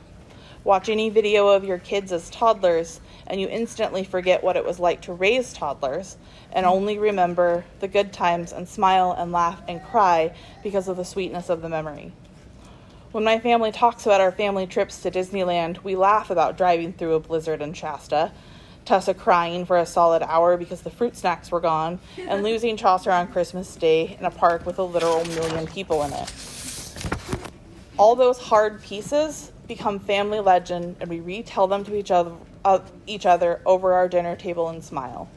Watch 0.63 0.89
any 0.89 1.09
video 1.09 1.47
of 1.47 1.63
your 1.63 1.77
kids 1.77 2.11
as 2.11 2.29
toddlers, 2.29 2.99
and 3.27 3.39
you 3.39 3.47
instantly 3.47 4.03
forget 4.03 4.43
what 4.43 4.57
it 4.57 4.65
was 4.65 4.79
like 4.79 5.01
to 5.03 5.13
raise 5.13 5.53
toddlers 5.53 6.17
and 6.51 6.65
only 6.65 6.97
remember 6.97 7.63
the 7.79 7.87
good 7.87 8.11
times 8.11 8.51
and 8.51 8.67
smile 8.67 9.15
and 9.17 9.31
laugh 9.31 9.61
and 9.67 9.83
cry 9.83 10.33
because 10.63 10.87
of 10.87 10.97
the 10.97 11.05
sweetness 11.05 11.49
of 11.49 11.61
the 11.61 11.69
memory. 11.69 12.11
When 13.11 13.23
my 13.23 13.39
family 13.39 13.71
talks 13.71 14.05
about 14.05 14.21
our 14.21 14.31
family 14.31 14.67
trips 14.67 15.01
to 15.01 15.11
Disneyland, 15.11 15.83
we 15.83 15.95
laugh 15.95 16.29
about 16.29 16.57
driving 16.57 16.93
through 16.93 17.15
a 17.15 17.19
blizzard 17.19 17.61
in 17.61 17.73
Shasta 17.73 18.31
Tessa 18.87 19.13
crying 19.13 19.65
for 19.65 19.77
a 19.77 19.85
solid 19.85 20.23
hour 20.23 20.55
because 20.55 20.81
the 20.81 20.89
fruit 20.89 21.17
snacks 21.17 21.51
were 21.51 21.59
gone, 21.59 21.99
and 22.17 22.41
losing 22.43 22.77
Chaucer 22.77 23.11
on 23.11 23.27
Christmas 23.27 23.75
Day 23.75 24.15
in 24.17 24.23
a 24.23 24.31
park 24.31 24.65
with 24.65 24.79
a 24.79 24.83
literal 24.83 25.25
million 25.25 25.67
people 25.67 26.03
in 26.03 26.13
it. 26.13 26.33
All 27.97 28.15
those 28.15 28.39
hard 28.39 28.81
pieces 28.81 29.51
become 29.67 29.99
family 29.99 30.39
legend, 30.39 30.97
and 30.99 31.09
we 31.09 31.19
retell 31.19 31.67
them 31.67 31.83
to 31.85 31.95
each 31.95 32.11
other, 32.11 32.31
uh, 32.63 32.79
each 33.05 33.25
other 33.25 33.61
over 33.65 33.93
our 33.93 34.07
dinner 34.07 34.35
table 34.35 34.69
and 34.69 34.83
smile. 34.83 35.29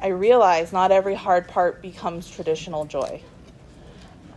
I 0.00 0.08
realize 0.08 0.72
not 0.72 0.92
every 0.92 1.14
hard 1.14 1.48
part 1.48 1.82
becomes 1.82 2.30
traditional 2.30 2.84
joy. 2.84 3.22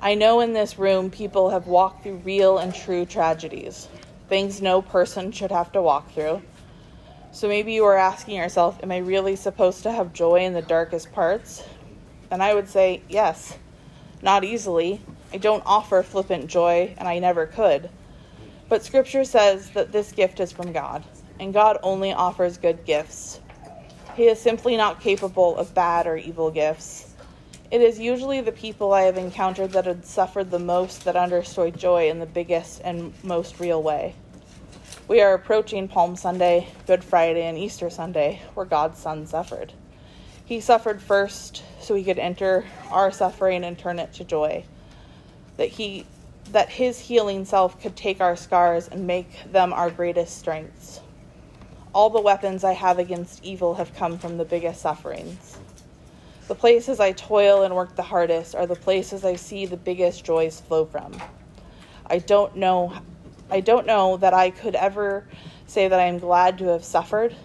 I 0.02 0.16
know 0.16 0.42
in 0.42 0.54
this 0.54 0.78
room 0.78 1.10
people 1.10 1.50
have 1.52 1.68
walked 1.68 2.04
through 2.04 2.18
real 2.18 2.58
and 2.58 2.76
true 2.76 3.06
tragedies, 3.06 3.88
things 4.28 4.62
no 4.62 4.82
person 4.82 5.32
should 5.32 5.52
have 5.52 5.72
to 5.72 5.82
walk 5.82 6.12
through 6.12 6.42
so 7.34 7.48
maybe 7.48 7.74
you 7.74 7.84
are 7.86 7.98
asking 7.98 8.36
yourself, 8.36 8.80
Am 8.84 8.92
I 8.92 8.98
really 8.98 9.36
supposed 9.36 9.82
to 9.84 9.92
have 9.92 10.14
joy 10.14 10.46
in 10.46 10.54
the 10.54 10.62
darkest 10.62 11.12
parts? 11.12 11.64
And 12.30 12.44
I 12.44 12.54
would 12.54 12.70
say, 12.70 13.02
Yes, 13.10 13.58
not 14.22 14.44
easily. 14.44 15.02
I 15.34 15.38
don't 15.38 15.64
offer 15.66 16.04
flippant 16.04 16.46
joy, 16.46 16.94
and 16.96 17.08
I 17.08 17.18
never 17.18 17.48
could. 17.48 17.90
But 18.70 18.84
Scripture 18.84 19.24
says 19.24 19.70
that 19.72 19.92
this 19.92 20.12
gift 20.12 20.40
is 20.40 20.52
from 20.52 20.74
God, 20.74 21.04
and 21.40 21.54
God 21.54 21.78
only 21.84 22.14
offers 22.14 22.58
good 22.58 22.86
gifts. 22.86 23.40
He 24.16 24.26
is 24.26 24.40
simply 24.40 24.78
not 24.78 25.02
capable 25.02 25.58
of 25.58 25.74
bad 25.74 26.08
or 26.08 26.18
evil 26.18 26.52
gifts. 26.52 27.14
It 27.72 27.82
is 27.82 28.00
usually 28.00 28.42
the 28.42 28.52
people 28.52 28.94
I 28.94 29.02
have 29.02 29.18
encountered 29.18 29.72
that 29.72 29.86
have 29.86 30.06
suffered 30.06 30.52
the 30.52 30.60
most 30.60 31.06
that 31.06 31.16
understood 31.16 31.78
joy 31.78 32.10
in 32.10 32.20
the 32.20 32.26
biggest 32.26 32.82
and 32.84 33.14
most 33.24 33.60
real 33.60 33.82
way. 33.82 34.16
We 35.08 35.22
are 35.22 35.34
approaching 35.34 35.88
Palm 35.88 36.16
Sunday, 36.16 36.68
Good 36.88 37.04
Friday, 37.04 37.44
and 37.44 37.58
Easter 37.58 37.90
Sunday, 37.90 38.42
where 38.54 38.66
God's 38.66 39.00
Son 39.00 39.26
suffered. 39.26 39.74
He 40.46 40.60
suffered 40.60 41.02
first 41.02 41.64
so 41.80 41.96
he 41.96 42.04
could 42.04 42.20
enter 42.20 42.64
our 42.92 43.12
suffering 43.12 43.64
and 43.64 43.78
turn 43.78 44.00
it 44.00 44.14
to 44.14 44.24
joy. 44.24 44.66
That 45.58 45.70
he 45.70 46.06
that 46.52 46.70
his 46.70 47.00
healing 47.00 47.46
self 47.46 47.82
could 47.82 47.96
take 47.96 48.22
our 48.22 48.36
scars 48.36 48.88
and 48.88 49.08
make 49.08 49.52
them 49.52 49.74
our 49.74 49.90
greatest 49.90 50.38
strengths. 50.38 51.02
All 51.94 52.10
the 52.10 52.22
weapons 52.22 52.64
I 52.64 52.74
have 52.74 53.00
against 53.00 53.44
evil 53.44 53.76
have 53.76 53.96
come 53.96 54.18
from 54.18 54.38
the 54.38 54.46
biggest 54.46 54.82
sufferings. 54.82 55.58
The 56.48 56.56
places 56.56 57.00
I 57.00 57.14
toil 57.14 57.64
and 57.64 57.76
work 57.76 57.96
the 57.96 58.04
hardest 58.04 58.56
are 58.56 58.68
the 58.68 58.76
places 58.76 59.24
I 59.24 59.36
see 59.36 59.66
the 59.66 59.78
biggest 59.78 60.26
joys 60.26 60.60
flow 60.60 60.86
from. 60.86 61.14
I 62.06 62.20
don't 62.20 62.56
know 62.56 62.94
I 63.50 63.60
don't 63.60 63.86
know 63.86 64.18
that 64.18 64.34
I 64.34 64.50
could 64.50 64.76
ever 64.76 65.26
say 65.68 65.88
that 65.88 66.00
I 66.00 66.06
am 66.06 66.18
glad 66.18 66.58
to 66.58 66.66
have 66.70 66.84
suffered 66.84 67.36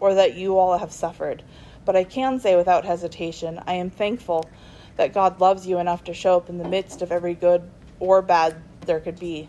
or 0.00 0.14
that 0.14 0.34
you 0.34 0.58
all 0.58 0.78
have 0.78 0.92
suffered, 0.92 1.42
but 1.84 1.94
I 1.96 2.04
can 2.04 2.40
say 2.40 2.56
without 2.56 2.84
hesitation, 2.84 3.60
I 3.66 3.74
am 3.74 3.90
thankful 3.90 4.48
that 4.96 5.12
God 5.12 5.40
loves 5.40 5.66
you 5.66 5.78
enough 5.78 6.04
to 6.04 6.14
show 6.14 6.36
up 6.36 6.48
in 6.48 6.58
the 6.58 6.68
midst 6.68 7.02
of 7.02 7.12
every 7.12 7.34
good 7.34 7.68
or 8.00 8.22
bad 8.22 8.56
there 8.86 9.00
could 9.00 9.18
be. 9.18 9.48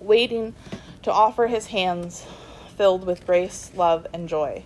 Waiting 0.00 0.54
to 1.02 1.12
offer 1.12 1.46
his 1.46 1.66
hands 1.66 2.26
filled 2.76 3.06
with 3.06 3.26
grace, 3.26 3.70
love, 3.74 4.06
and 4.12 4.28
joy. 4.28 4.64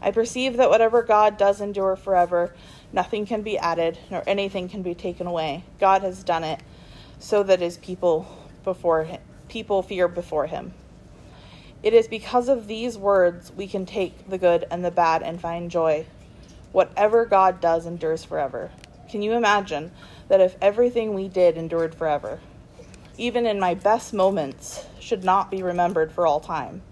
I 0.00 0.10
perceive 0.10 0.56
that 0.58 0.70
whatever 0.70 1.02
God 1.02 1.36
does 1.36 1.60
endure 1.60 1.96
forever, 1.96 2.54
nothing 2.92 3.26
can 3.26 3.42
be 3.42 3.58
added, 3.58 3.98
nor 4.10 4.22
anything 4.26 4.68
can 4.68 4.82
be 4.82 4.94
taken 4.94 5.26
away. 5.26 5.64
God 5.80 6.02
has 6.02 6.22
done 6.22 6.44
it 6.44 6.60
so 7.18 7.42
that 7.42 7.60
his 7.60 7.78
people 7.78 8.26
before 8.62 9.04
him, 9.04 9.20
people 9.48 9.82
fear 9.82 10.06
before 10.06 10.46
him. 10.46 10.74
It 11.82 11.94
is 11.94 12.08
because 12.08 12.48
of 12.48 12.66
these 12.66 12.98
words 12.98 13.52
we 13.52 13.66
can 13.66 13.86
take 13.86 14.28
the 14.28 14.38
good 14.38 14.66
and 14.70 14.84
the 14.84 14.90
bad 14.90 15.22
and 15.22 15.40
find 15.40 15.70
joy. 15.70 16.06
Whatever 16.72 17.24
God 17.24 17.60
does 17.60 17.86
endures 17.86 18.24
forever. 18.24 18.70
Can 19.16 19.22
you 19.22 19.32
imagine 19.32 19.92
that 20.28 20.42
if 20.42 20.58
everything 20.60 21.14
we 21.14 21.26
did 21.26 21.56
endured 21.56 21.94
forever, 21.94 22.38
even 23.16 23.46
in 23.46 23.58
my 23.58 23.72
best 23.72 24.12
moments, 24.12 24.84
should 25.00 25.24
not 25.24 25.50
be 25.50 25.62
remembered 25.62 26.12
for 26.12 26.26
all 26.26 26.38
time? 26.38 26.82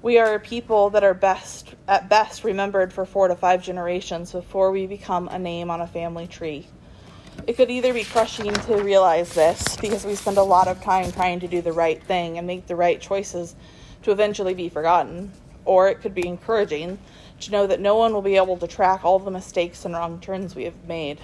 We 0.00 0.16
are 0.16 0.32
a 0.32 0.40
people 0.40 0.88
that 0.88 1.04
are 1.04 1.12
best 1.12 1.74
at 1.86 2.08
best 2.08 2.42
remembered 2.42 2.90
for 2.90 3.04
4 3.04 3.28
to 3.28 3.36
5 3.36 3.62
generations 3.62 4.32
before 4.32 4.70
we 4.70 4.86
become 4.86 5.28
a 5.28 5.38
name 5.38 5.70
on 5.70 5.82
a 5.82 5.86
family 5.86 6.26
tree. 6.26 6.68
It 7.46 7.58
could 7.58 7.70
either 7.70 7.92
be 7.92 8.04
crushing 8.04 8.54
to 8.54 8.82
realize 8.82 9.34
this 9.34 9.76
because 9.76 10.06
we 10.06 10.14
spend 10.14 10.38
a 10.38 10.42
lot 10.42 10.68
of 10.68 10.80
time 10.80 11.12
trying 11.12 11.40
to 11.40 11.48
do 11.48 11.60
the 11.60 11.72
right 11.72 12.02
thing 12.02 12.38
and 12.38 12.46
make 12.46 12.66
the 12.66 12.76
right 12.76 12.98
choices 12.98 13.54
to 14.04 14.10
eventually 14.10 14.54
be 14.54 14.70
forgotten, 14.70 15.32
or 15.66 15.88
it 15.88 16.00
could 16.00 16.14
be 16.14 16.26
encouraging 16.26 16.98
to 17.40 17.50
know 17.50 17.66
that 17.66 17.78
no 17.78 17.96
one 17.96 18.14
will 18.14 18.22
be 18.22 18.36
able 18.36 18.56
to 18.56 18.66
track 18.66 19.04
all 19.04 19.18
the 19.18 19.30
mistakes 19.30 19.84
and 19.84 19.92
wrong 19.92 20.18
turns 20.18 20.54
we 20.54 20.64
have 20.64 20.84
made. 20.88 21.20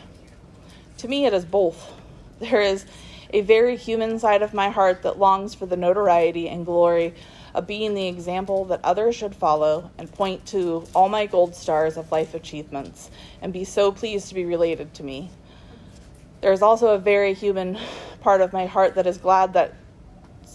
To 0.98 1.08
me, 1.08 1.26
it 1.26 1.32
is 1.32 1.44
both. 1.44 1.94
There 2.40 2.60
is 2.60 2.86
a 3.32 3.40
very 3.40 3.76
human 3.76 4.20
side 4.20 4.42
of 4.42 4.54
my 4.54 4.70
heart 4.70 5.02
that 5.02 5.18
longs 5.18 5.54
for 5.54 5.66
the 5.66 5.76
notoriety 5.76 6.48
and 6.48 6.64
glory 6.64 7.14
of 7.52 7.66
being 7.66 7.94
the 7.94 8.06
example 8.06 8.66
that 8.66 8.80
others 8.84 9.16
should 9.16 9.34
follow 9.34 9.90
and 9.98 10.12
point 10.12 10.46
to 10.46 10.84
all 10.94 11.08
my 11.08 11.26
gold 11.26 11.56
stars 11.56 11.96
of 11.96 12.12
life 12.12 12.34
achievements 12.34 13.10
and 13.42 13.52
be 13.52 13.64
so 13.64 13.90
pleased 13.90 14.28
to 14.28 14.34
be 14.34 14.44
related 14.44 14.94
to 14.94 15.02
me. 15.02 15.30
There 16.40 16.52
is 16.52 16.62
also 16.62 16.94
a 16.94 16.98
very 16.98 17.34
human 17.34 17.76
part 18.20 18.40
of 18.40 18.52
my 18.52 18.66
heart 18.66 18.94
that 18.94 19.06
is 19.08 19.18
glad 19.18 19.54
that 19.54 19.74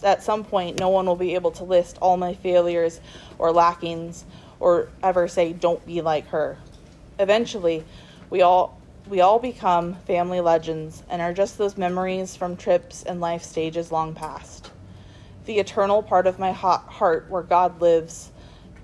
at 0.04 0.24
some 0.24 0.46
point 0.46 0.80
no 0.80 0.90
one 0.90 1.06
will 1.06 1.18
be 1.18 1.36
able 1.36 1.52
to 1.52 1.64
list 1.66 1.98
all 2.02 2.16
my 2.16 2.34
failures 2.34 3.02
or 3.38 3.52
lackings 3.52 4.24
or 4.60 4.88
ever 5.02 5.28
say 5.28 5.52
don't 5.52 5.86
be 5.86 6.02
like 6.02 6.28
her. 6.28 6.58
Eventually, 7.20 7.84
we 8.30 8.42
all 8.42 8.80
we 9.08 9.22
all 9.22 9.40
become 9.40 9.96
family 10.08 10.42
legends 10.42 11.04
and 11.10 11.22
are 11.22 11.34
just 11.34 11.58
those 11.58 11.78
memories 11.78 12.36
from 12.36 12.56
trips 12.56 13.04
and 13.04 13.20
life 13.20 13.44
stages 13.44 13.92
long 13.92 14.14
past 14.14 14.72
the 15.46 15.60
eternal 15.60 16.02
part 16.02 16.28
of 16.28 16.40
my 16.40 16.52
heart 16.52 17.30
where 17.30 17.44
God 17.44 17.82
lives, 17.82 18.32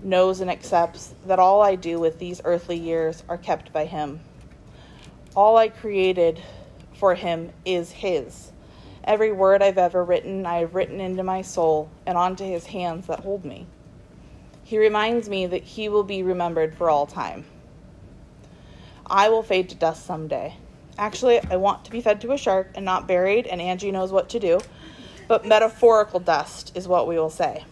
knows 0.03 0.41
and 0.41 0.51
accepts 0.51 1.13
that 1.25 1.39
all 1.39 1.61
I 1.61 1.75
do 1.75 1.99
with 1.99 2.19
these 2.19 2.41
earthly 2.43 2.77
years 2.77 3.23
are 3.29 3.37
kept 3.37 3.71
by 3.71 3.85
Him. 3.85 4.19
All 5.35 5.57
I 5.57 5.69
created 5.69 6.41
for 6.93 7.15
Him 7.15 7.51
is 7.65 7.91
His. 7.91 8.51
Every 9.03 9.31
word 9.31 9.61
I've 9.61 9.77
ever 9.77 10.03
written, 10.03 10.45
I 10.45 10.59
have 10.59 10.75
written 10.75 10.99
into 10.99 11.23
my 11.23 11.41
soul 11.41 11.89
and 12.05 12.17
onto 12.17 12.43
His 12.43 12.65
hands 12.65 13.07
that 13.07 13.21
hold 13.21 13.45
me. 13.45 13.65
He 14.63 14.77
reminds 14.77 15.29
me 15.29 15.47
that 15.47 15.63
He 15.63 15.87
will 15.87 16.03
be 16.03 16.23
remembered 16.23 16.75
for 16.75 16.89
all 16.89 17.05
time. 17.05 17.45
I 19.09 19.29
will 19.29 19.43
fade 19.43 19.69
to 19.69 19.75
dust 19.75 20.05
someday. 20.05 20.55
Actually, 20.97 21.39
I 21.49 21.55
want 21.55 21.85
to 21.85 21.91
be 21.91 22.01
fed 22.01 22.21
to 22.21 22.31
a 22.31 22.37
shark 22.37 22.71
and 22.75 22.85
not 22.85 23.07
buried, 23.07 23.47
and 23.47 23.61
Angie 23.61 23.91
knows 23.91 24.11
what 24.11 24.29
to 24.29 24.39
do 24.39 24.59
but 25.29 25.45
metaphorical 25.45 26.19
dust 26.19 26.75
is 26.75 26.87
what 26.87 27.07
we 27.07 27.15
will 27.17 27.29
say. 27.29 27.63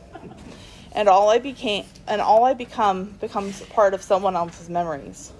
And 0.93 1.09
all 1.09 1.29
I 1.29 1.39
became 1.39 1.85
and 2.07 2.21
all 2.21 2.45
I 2.45 2.53
become 2.53 3.17
becomes 3.19 3.61
part 3.61 3.93
of 3.93 4.01
someone 4.01 4.35
else's 4.35 4.69
memories. 4.69 5.33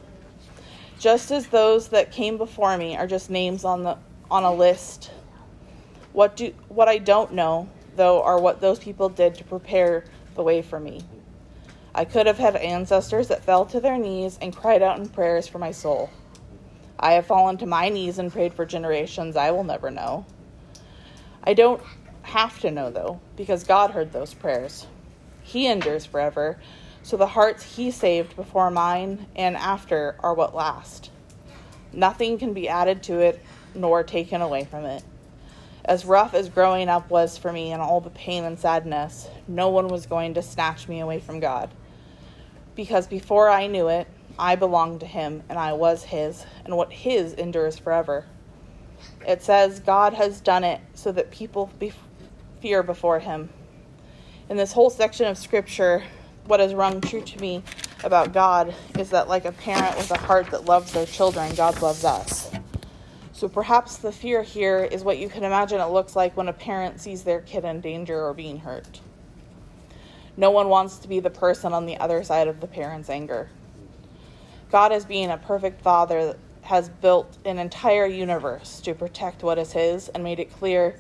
Just 0.99 1.31
as 1.31 1.47
those 1.47 1.89
that 1.89 2.11
came 2.11 2.37
before 2.37 2.75
me 2.75 2.97
are 2.97 3.07
just 3.07 3.29
names 3.29 3.63
on 3.63 3.83
the 3.83 3.97
on 4.29 4.43
a 4.43 4.53
list. 4.53 5.11
What 6.11 6.35
do 6.35 6.53
what 6.69 6.87
I 6.87 6.97
don't 6.97 7.33
know 7.33 7.69
though 7.95 8.23
are 8.23 8.39
what 8.39 8.61
those 8.61 8.79
people 8.79 9.09
did 9.09 9.35
to 9.35 9.43
prepare 9.43 10.03
the 10.33 10.41
way 10.41 10.63
for 10.63 10.79
me. 10.79 11.03
I 11.97 12.05
could 12.05 12.27
have 12.27 12.37
had 12.37 12.55
ancestors 12.55 13.29
that 13.29 13.43
fell 13.43 13.65
to 13.65 13.79
their 13.79 13.97
knees 13.97 14.37
and 14.39 14.55
cried 14.55 14.83
out 14.83 14.99
in 14.99 15.09
prayers 15.09 15.47
for 15.47 15.57
my 15.57 15.71
soul. 15.71 16.11
I 16.99 17.13
have 17.13 17.25
fallen 17.25 17.57
to 17.57 17.65
my 17.65 17.89
knees 17.89 18.19
and 18.19 18.31
prayed 18.31 18.53
for 18.53 18.67
generations 18.67 19.35
I 19.35 19.49
will 19.49 19.63
never 19.63 19.89
know. 19.89 20.23
I 21.43 21.55
don't 21.55 21.81
have 22.21 22.59
to 22.59 22.69
know, 22.69 22.91
though, 22.91 23.19
because 23.35 23.63
God 23.63 23.89
heard 23.89 24.11
those 24.11 24.35
prayers. 24.35 24.85
He 25.41 25.65
endures 25.65 26.05
forever, 26.05 26.59
so 27.01 27.17
the 27.17 27.25
hearts 27.25 27.63
He 27.63 27.89
saved 27.89 28.35
before 28.35 28.69
mine 28.69 29.25
and 29.35 29.57
after 29.57 30.17
are 30.19 30.35
what 30.35 30.53
last. 30.53 31.09
Nothing 31.91 32.37
can 32.37 32.53
be 32.53 32.69
added 32.69 33.01
to 33.03 33.21
it 33.21 33.43
nor 33.73 34.03
taken 34.03 34.43
away 34.43 34.65
from 34.65 34.85
it. 34.85 35.03
As 35.83 36.05
rough 36.05 36.35
as 36.35 36.47
growing 36.47 36.89
up 36.89 37.09
was 37.09 37.39
for 37.39 37.51
me 37.51 37.71
and 37.71 37.81
all 37.81 38.01
the 38.01 38.11
pain 38.11 38.43
and 38.43 38.59
sadness, 38.59 39.29
no 39.47 39.69
one 39.69 39.87
was 39.87 40.05
going 40.05 40.35
to 40.35 40.43
snatch 40.43 40.87
me 40.87 40.99
away 40.99 41.19
from 41.19 41.39
God. 41.39 41.71
Because 42.77 43.07
before 43.07 43.49
I 43.49 43.67
knew 43.67 43.89
it, 43.89 44.07
I 44.39 44.55
belonged 44.55 45.01
to 45.01 45.05
Him 45.05 45.43
and 45.49 45.59
I 45.59 45.73
was 45.73 46.05
His, 46.05 46.45
and 46.63 46.77
what 46.77 46.93
His 46.93 47.33
endures 47.33 47.77
forever. 47.77 48.23
It 49.27 49.43
says 49.43 49.81
God 49.81 50.13
has 50.13 50.39
done 50.39 50.63
it 50.63 50.79
so 50.93 51.11
that 51.11 51.31
people 51.31 51.69
fear 52.61 52.83
before 52.83 53.19
him. 53.19 53.49
In 54.49 54.57
this 54.57 54.71
whole 54.71 54.89
section 54.89 55.27
of 55.27 55.37
scripture, 55.37 56.03
what 56.45 56.59
has 56.59 56.73
rung 56.73 57.01
true 57.01 57.21
to 57.21 57.39
me 57.39 57.63
about 58.03 58.33
God 58.33 58.73
is 58.97 59.09
that, 59.09 59.27
like 59.27 59.45
a 59.45 59.51
parent 59.51 59.97
with 59.97 60.11
a 60.11 60.17
heart 60.17 60.51
that 60.51 60.65
loves 60.65 60.93
their 60.93 61.05
children, 61.05 61.53
God 61.55 61.81
loves 61.81 62.05
us. 62.05 62.49
So 63.33 63.47
perhaps 63.49 63.97
the 63.97 64.11
fear 64.11 64.41
here 64.41 64.83
is 64.83 65.03
what 65.03 65.17
you 65.17 65.29
can 65.29 65.43
imagine 65.43 65.81
it 65.81 65.87
looks 65.87 66.15
like 66.15 66.37
when 66.37 66.47
a 66.47 66.53
parent 66.53 67.01
sees 67.01 67.23
their 67.23 67.41
kid 67.41 67.65
in 67.65 67.81
danger 67.81 68.23
or 68.23 68.33
being 68.33 68.59
hurt. 68.59 69.01
No 70.37 70.51
one 70.51 70.69
wants 70.69 70.99
to 70.99 71.07
be 71.07 71.19
the 71.19 71.31
person 71.31 71.73
on 71.73 71.87
the 71.87 71.97
other 71.97 72.23
side 72.23 72.47
of 72.47 72.61
the 72.61 72.67
parent's 72.67 73.09
anger. 73.09 73.49
God, 74.71 74.91
as 74.91 75.03
being 75.03 75.31
a 75.31 75.37
perfect 75.37 75.81
father, 75.81 76.37
has 76.61 76.89
built 76.89 77.37
an 77.43 77.57
entire 77.57 78.05
universe 78.05 78.79
to 78.81 78.93
protect 78.93 79.41
what 79.41 79.57
is 79.57 79.71
his 79.71 80.09
and 80.09 80.23
made 80.23 80.39
it 80.39 80.53
clear 80.53 80.99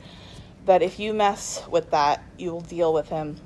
that 0.65 0.81
if 0.81 0.99
you 0.99 1.13
mess 1.13 1.63
with 1.69 1.91
that, 1.91 2.23
you 2.37 2.51
will 2.51 2.61
deal 2.61 2.93
with 2.93 3.09
him. 3.09 3.39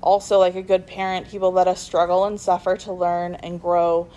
Also, 0.00 0.38
like 0.38 0.54
a 0.54 0.62
good 0.62 0.86
parent, 0.86 1.26
he 1.26 1.38
will 1.38 1.52
let 1.52 1.66
us 1.66 1.80
struggle 1.80 2.24
and 2.24 2.40
suffer 2.40 2.76
to 2.76 2.92
learn 2.92 3.34
and 3.36 3.60
grow, 3.60 4.08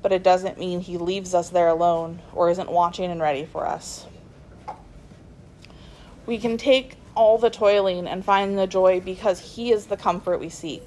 but 0.00 0.12
it 0.12 0.22
doesn't 0.22 0.58
mean 0.58 0.80
he 0.80 0.96
leaves 0.96 1.34
us 1.34 1.50
there 1.50 1.68
alone 1.68 2.22
or 2.32 2.48
isn't 2.48 2.70
watching 2.70 3.10
and 3.10 3.20
ready 3.20 3.44
for 3.44 3.66
us. 3.66 4.06
We 6.24 6.38
can 6.38 6.56
take 6.56 6.96
all 7.16 7.38
the 7.38 7.50
toiling 7.50 8.06
and 8.06 8.24
find 8.24 8.58
the 8.58 8.66
joy 8.66 9.00
because 9.00 9.40
he 9.40 9.72
is 9.72 9.86
the 9.86 9.96
comfort 9.96 10.38
we 10.38 10.50
seek. 10.50 10.86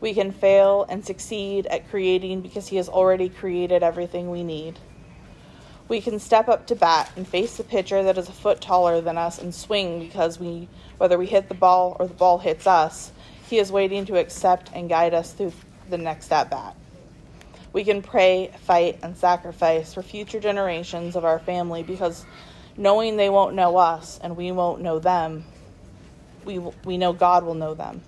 We 0.00 0.12
can 0.12 0.32
fail 0.32 0.84
and 0.88 1.06
succeed 1.06 1.66
at 1.66 1.88
creating 1.88 2.42
because 2.42 2.68
he 2.68 2.76
has 2.76 2.88
already 2.88 3.28
created 3.28 3.82
everything 3.82 4.30
we 4.30 4.42
need. 4.42 4.78
We 5.88 6.00
can 6.00 6.18
step 6.18 6.48
up 6.48 6.66
to 6.66 6.74
bat 6.74 7.10
and 7.16 7.26
face 7.26 7.56
the 7.56 7.64
pitcher 7.64 8.02
that 8.02 8.18
is 8.18 8.28
a 8.28 8.32
foot 8.32 8.60
taller 8.60 9.00
than 9.00 9.16
us 9.16 9.38
and 9.38 9.54
swing 9.54 10.00
because 10.00 10.40
we, 10.40 10.68
whether 10.98 11.16
we 11.16 11.26
hit 11.26 11.48
the 11.48 11.54
ball 11.54 11.96
or 12.00 12.08
the 12.08 12.14
ball 12.14 12.38
hits 12.38 12.66
us, 12.66 13.12
he 13.48 13.58
is 13.58 13.70
waiting 13.70 14.04
to 14.06 14.18
accept 14.18 14.70
and 14.74 14.88
guide 14.88 15.14
us 15.14 15.32
through 15.32 15.52
the 15.88 15.98
next 15.98 16.32
at 16.32 16.50
bat. 16.50 16.74
We 17.72 17.84
can 17.84 18.02
pray, 18.02 18.50
fight, 18.62 18.98
and 19.02 19.16
sacrifice 19.16 19.94
for 19.94 20.02
future 20.02 20.40
generations 20.40 21.16
of 21.16 21.24
our 21.24 21.38
family 21.38 21.82
because 21.82 22.24
knowing 22.76 23.16
they 23.16 23.30
won't 23.30 23.54
know 23.54 23.76
us 23.76 24.18
and 24.22 24.36
we 24.36 24.52
won't 24.52 24.82
know 24.82 24.98
them, 24.98 25.44
we, 26.44 26.58
we 26.58 26.98
know 26.98 27.12
God 27.12 27.44
will 27.44 27.54
know 27.54 27.74
them. 27.74 28.02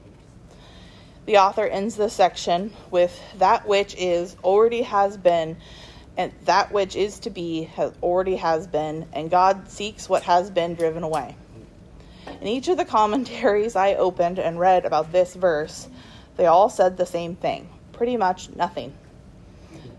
The 1.27 1.39
author 1.39 1.67
ends 1.67 1.97
this 1.97 2.13
section 2.13 2.73
with 2.91 3.19
that 3.39 3.67
which 3.67 3.95
is, 3.99 4.37
already 4.45 4.83
has 4.83 5.17
been, 5.17 5.57
and 6.17 6.33
that 6.45 6.73
which 6.73 6.95
is 6.95 7.19
to 7.21 7.31
be 7.31 7.65
has 7.65 7.93
already 8.03 8.37
has 8.37 8.67
been, 8.67 9.07
and 9.13 9.31
God 9.31 9.69
seeks 9.69 10.09
what 10.09 10.23
has 10.23 10.51
been 10.51 10.75
driven 10.75 11.03
away. 11.03 11.37
In 12.41 12.47
each 12.47 12.69
of 12.69 12.77
the 12.77 12.85
commentaries 12.85 13.77
I 13.77 13.95
opened 13.95 14.39
and 14.39 14.59
read 14.59 14.85
about 14.85 15.13
this 15.13 15.35
verse, 15.35 15.89
they 16.37 16.47
all 16.47 16.69
said 16.69 16.97
the 16.97 17.07
same 17.07 17.35
thing 17.35 17.69
pretty 17.93 18.17
much 18.17 18.55
nothing. 18.55 18.93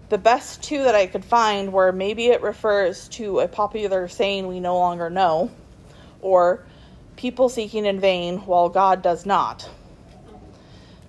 The 0.10 0.17
best 0.17 0.63
two 0.63 0.84
that 0.84 0.96
I 0.96 1.08
could 1.08 1.26
find 1.26 1.74
were 1.74 1.91
maybe 1.91 2.28
it 2.28 2.41
refers 2.41 3.10
to 3.10 3.39
a 3.39 3.48
popular 3.48 4.08
saying 4.08 4.48
we 4.48 4.60
no 4.60 4.78
longer 4.78 5.10
know, 5.10 5.52
or 6.22 6.65
people 7.17 7.50
seeking 7.50 7.86
in 7.86 8.00
vain 8.00 8.38
while 8.39 8.70
God 8.70 9.02
does 9.02 9.26
not. 9.26 9.70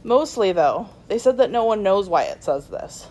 Mostly, 0.02 0.52
though, 0.52 0.88
They 1.08 1.18
said 1.18 1.38
that 1.38 1.50
no 1.50 1.64
one 1.64 1.82
knows 1.82 2.08
why 2.08 2.24
it 2.24 2.44
says 2.44 2.66
this. 2.68 3.06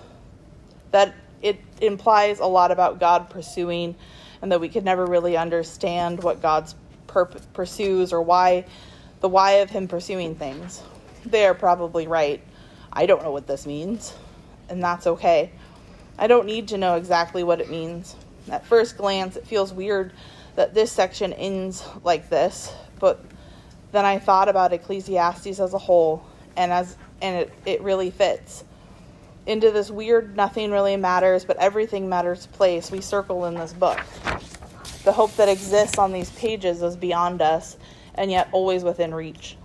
That 0.91 1.15
it 1.41 1.59
implies 1.81 2.39
a 2.39 2.45
lot 2.45 2.71
about 2.71 2.99
God 2.99 3.29
pursuing, 3.29 3.95
and 4.41 4.51
that 4.51 4.61
we 4.61 4.69
could 4.69 4.85
never 4.85 5.05
really 5.05 5.35
understand 5.35 6.23
what 6.23 6.41
God's 6.41 6.75
pursues 7.53 8.13
or 8.13 8.21
why 8.21 8.65
the 9.19 9.29
why 9.29 9.53
of 9.53 9.71
Him 9.71 9.87
pursuing 9.87 10.35
things. 10.35 10.81
They 11.25 11.45
are 11.47 11.55
probably 11.55 12.07
right. 12.07 12.41
I 12.93 13.07
don't 13.07 13.23
know 13.23 13.31
what 13.31 13.47
this 13.47 13.65
means, 13.65 14.13
and 14.69 14.81
that's 14.81 15.07
okay. 15.07 15.51
I 16.17 16.27
don't 16.27 16.45
need 16.45 16.69
to 16.69 16.77
know 16.77 16.95
exactly 16.95 17.43
what 17.43 17.61
it 17.61 17.69
means. 17.69 18.15
At 18.49 18.65
first 18.65 18.97
glance, 18.97 19.35
it 19.35 19.45
feels 19.45 19.73
weird 19.73 20.13
that 20.55 20.73
this 20.73 20.91
section 20.91 21.33
ends 21.33 21.83
like 22.03 22.29
this, 22.29 22.73
but 22.99 23.23
then 23.91 24.05
I 24.05 24.19
thought 24.19 24.49
about 24.49 24.73
Ecclesiastes 24.73 25.59
as 25.59 25.73
a 25.73 25.77
whole, 25.77 26.25
and 26.55 26.71
as 26.71 26.97
and 27.21 27.35
it, 27.35 27.53
it 27.65 27.81
really 27.81 28.11
fits 28.11 28.63
into 29.45 29.71
this 29.71 29.89
weird 29.89 30.35
nothing 30.35 30.71
really 30.71 30.97
matters, 30.97 31.45
but 31.45 31.57
everything 31.57 32.09
matters 32.09 32.47
place 32.47 32.91
we 32.91 33.01
circle 33.01 33.45
in 33.45 33.55
this 33.55 33.73
book. 33.73 33.99
The 35.03 35.11
hope 35.13 35.33
that 35.35 35.47
exists 35.47 35.97
on 35.97 36.11
these 36.11 36.29
pages 36.31 36.81
is 36.81 36.97
beyond 36.97 37.41
us, 37.41 37.77
and 38.15 38.29
yet 38.29 38.49
always 38.51 38.83
within 38.83 39.13
reach. 39.13 39.55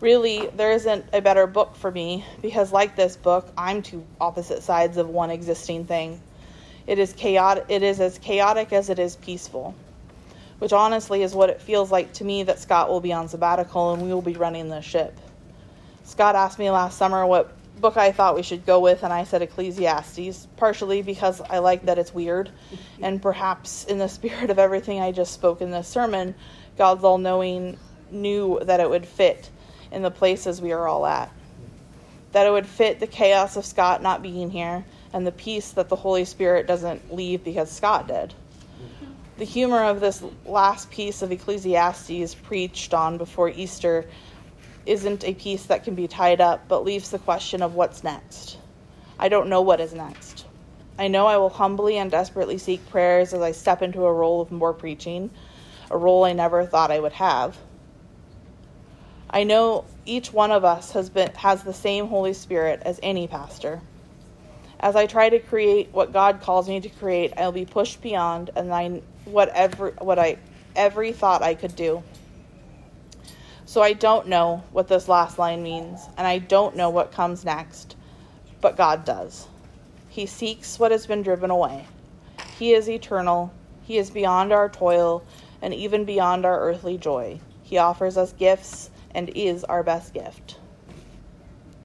Really, 0.00 0.46
there 0.46 0.72
isn't 0.72 1.04
a 1.12 1.20
better 1.20 1.46
book 1.46 1.76
for 1.76 1.90
me 1.90 2.24
because, 2.40 2.72
like 2.72 2.96
this 2.96 3.16
book, 3.16 3.46
I'm 3.58 3.82
two 3.82 4.06
opposite 4.18 4.62
sides 4.62 4.96
of 4.96 5.10
one 5.10 5.30
existing 5.30 5.84
thing. 5.84 6.22
It 6.86 6.98
is 6.98 7.12
chaotic. 7.12 7.66
It 7.68 7.82
is 7.82 8.00
as 8.00 8.18
chaotic 8.18 8.72
as 8.72 8.88
it 8.88 8.98
is 8.98 9.16
peaceful, 9.16 9.74
which 10.58 10.72
honestly 10.72 11.22
is 11.22 11.34
what 11.34 11.50
it 11.50 11.60
feels 11.60 11.92
like 11.92 12.14
to 12.14 12.24
me 12.24 12.44
that 12.44 12.58
Scott 12.58 12.88
will 12.88 13.00
be 13.00 13.12
on 13.12 13.28
sabbatical 13.28 13.92
and 13.92 14.02
we 14.02 14.08
will 14.08 14.22
be 14.22 14.32
running 14.32 14.70
the 14.70 14.80
ship. 14.80 15.14
Scott 16.04 16.34
asked 16.34 16.58
me 16.58 16.70
last 16.70 16.96
summer 16.96 17.26
what 17.26 17.52
book 17.78 17.98
I 17.98 18.10
thought 18.10 18.34
we 18.34 18.42
should 18.42 18.64
go 18.64 18.80
with, 18.80 19.02
and 19.02 19.12
I 19.12 19.24
said 19.24 19.42
Ecclesiastes, 19.42 20.48
partially 20.56 21.02
because 21.02 21.42
I 21.42 21.58
like 21.58 21.84
that 21.84 21.98
it's 21.98 22.14
weird, 22.14 22.50
and 23.02 23.20
perhaps 23.20 23.84
in 23.84 23.98
the 23.98 24.08
spirit 24.08 24.48
of 24.48 24.58
everything 24.58 24.98
I 24.98 25.12
just 25.12 25.34
spoke 25.34 25.60
in 25.60 25.70
this 25.70 25.88
sermon, 25.88 26.34
God's 26.78 27.04
all 27.04 27.18
knowing 27.18 27.78
knew 28.10 28.58
that 28.62 28.80
it 28.80 28.88
would 28.88 29.06
fit 29.06 29.50
in 29.92 30.02
the 30.02 30.10
places 30.10 30.60
we 30.60 30.72
are 30.72 30.86
all 30.86 31.06
at. 31.06 31.32
That 32.32 32.46
it 32.46 32.50
would 32.50 32.66
fit 32.66 33.00
the 33.00 33.06
chaos 33.06 33.56
of 33.56 33.66
Scott 33.66 34.02
not 34.02 34.22
being 34.22 34.50
here 34.50 34.84
and 35.12 35.26
the 35.26 35.32
peace 35.32 35.72
that 35.72 35.88
the 35.88 35.96
Holy 35.96 36.24
Spirit 36.24 36.66
doesn't 36.66 37.14
leave 37.14 37.42
because 37.42 37.70
Scott 37.70 38.06
did. 38.06 38.34
The 39.38 39.44
humor 39.44 39.84
of 39.84 40.00
this 40.00 40.22
last 40.44 40.90
piece 40.90 41.22
of 41.22 41.32
Ecclesiastes 41.32 42.34
preached 42.34 42.92
on 42.92 43.18
before 43.18 43.48
Easter 43.48 44.06
isn't 44.86 45.24
a 45.24 45.34
piece 45.34 45.64
that 45.66 45.84
can 45.84 45.94
be 45.94 46.08
tied 46.08 46.40
up, 46.40 46.68
but 46.68 46.84
leaves 46.84 47.10
the 47.10 47.18
question 47.18 47.62
of 47.62 47.74
what's 47.74 48.04
next. 48.04 48.58
I 49.18 49.28
don't 49.28 49.48
know 49.48 49.62
what 49.62 49.80
is 49.80 49.94
next. 49.94 50.46
I 50.98 51.08
know 51.08 51.26
I 51.26 51.38
will 51.38 51.48
humbly 51.48 51.96
and 51.96 52.10
desperately 52.10 52.58
seek 52.58 52.86
prayers 52.90 53.32
as 53.32 53.40
I 53.40 53.52
step 53.52 53.80
into 53.80 54.04
a 54.04 54.12
role 54.12 54.42
of 54.42 54.52
more 54.52 54.74
preaching, 54.74 55.30
a 55.90 55.96
role 55.96 56.24
I 56.24 56.34
never 56.34 56.66
thought 56.66 56.90
I 56.90 57.00
would 57.00 57.12
have. 57.12 57.56
I 59.32 59.44
know 59.44 59.84
each 60.06 60.32
one 60.32 60.50
of 60.50 60.64
us 60.64 60.90
has 60.92 61.08
been 61.08 61.30
has 61.34 61.62
the 61.62 61.72
same 61.72 62.08
Holy 62.08 62.32
Spirit 62.32 62.82
as 62.84 62.98
any 63.00 63.28
pastor. 63.28 63.80
As 64.80 64.96
I 64.96 65.06
try 65.06 65.28
to 65.28 65.38
create 65.38 65.90
what 65.92 66.12
God 66.12 66.40
calls 66.40 66.68
me 66.68 66.80
to 66.80 66.88
create, 66.88 67.32
I'll 67.36 67.52
be 67.52 67.64
pushed 67.64 68.02
beyond 68.02 68.50
and 68.56 68.74
I 68.74 69.02
whatever 69.26 69.92
what 69.98 70.18
I 70.18 70.38
every 70.74 71.12
thought 71.12 71.42
I 71.42 71.54
could 71.54 71.76
do. 71.76 72.02
So 73.66 73.82
I 73.82 73.92
don't 73.92 74.26
know 74.26 74.64
what 74.72 74.88
this 74.88 75.06
last 75.06 75.38
line 75.38 75.62
means, 75.62 76.00
and 76.18 76.26
I 76.26 76.38
don't 76.38 76.74
know 76.74 76.90
what 76.90 77.12
comes 77.12 77.44
next, 77.44 77.94
but 78.60 78.76
God 78.76 79.04
does. 79.04 79.46
He 80.08 80.26
seeks 80.26 80.80
what 80.80 80.90
has 80.90 81.06
been 81.06 81.22
driven 81.22 81.52
away. 81.52 81.86
He 82.58 82.72
is 82.72 82.90
eternal, 82.90 83.52
He 83.84 83.96
is 83.96 84.10
beyond 84.10 84.52
our 84.52 84.68
toil, 84.68 85.22
and 85.62 85.72
even 85.72 86.04
beyond 86.04 86.44
our 86.44 86.58
earthly 86.58 86.98
joy. 86.98 87.38
He 87.62 87.78
offers 87.78 88.16
us 88.16 88.32
gifts 88.32 88.90
and 89.12 89.28
is 89.30 89.64
our 89.64 89.82
best 89.82 90.14
gift. 90.14 90.59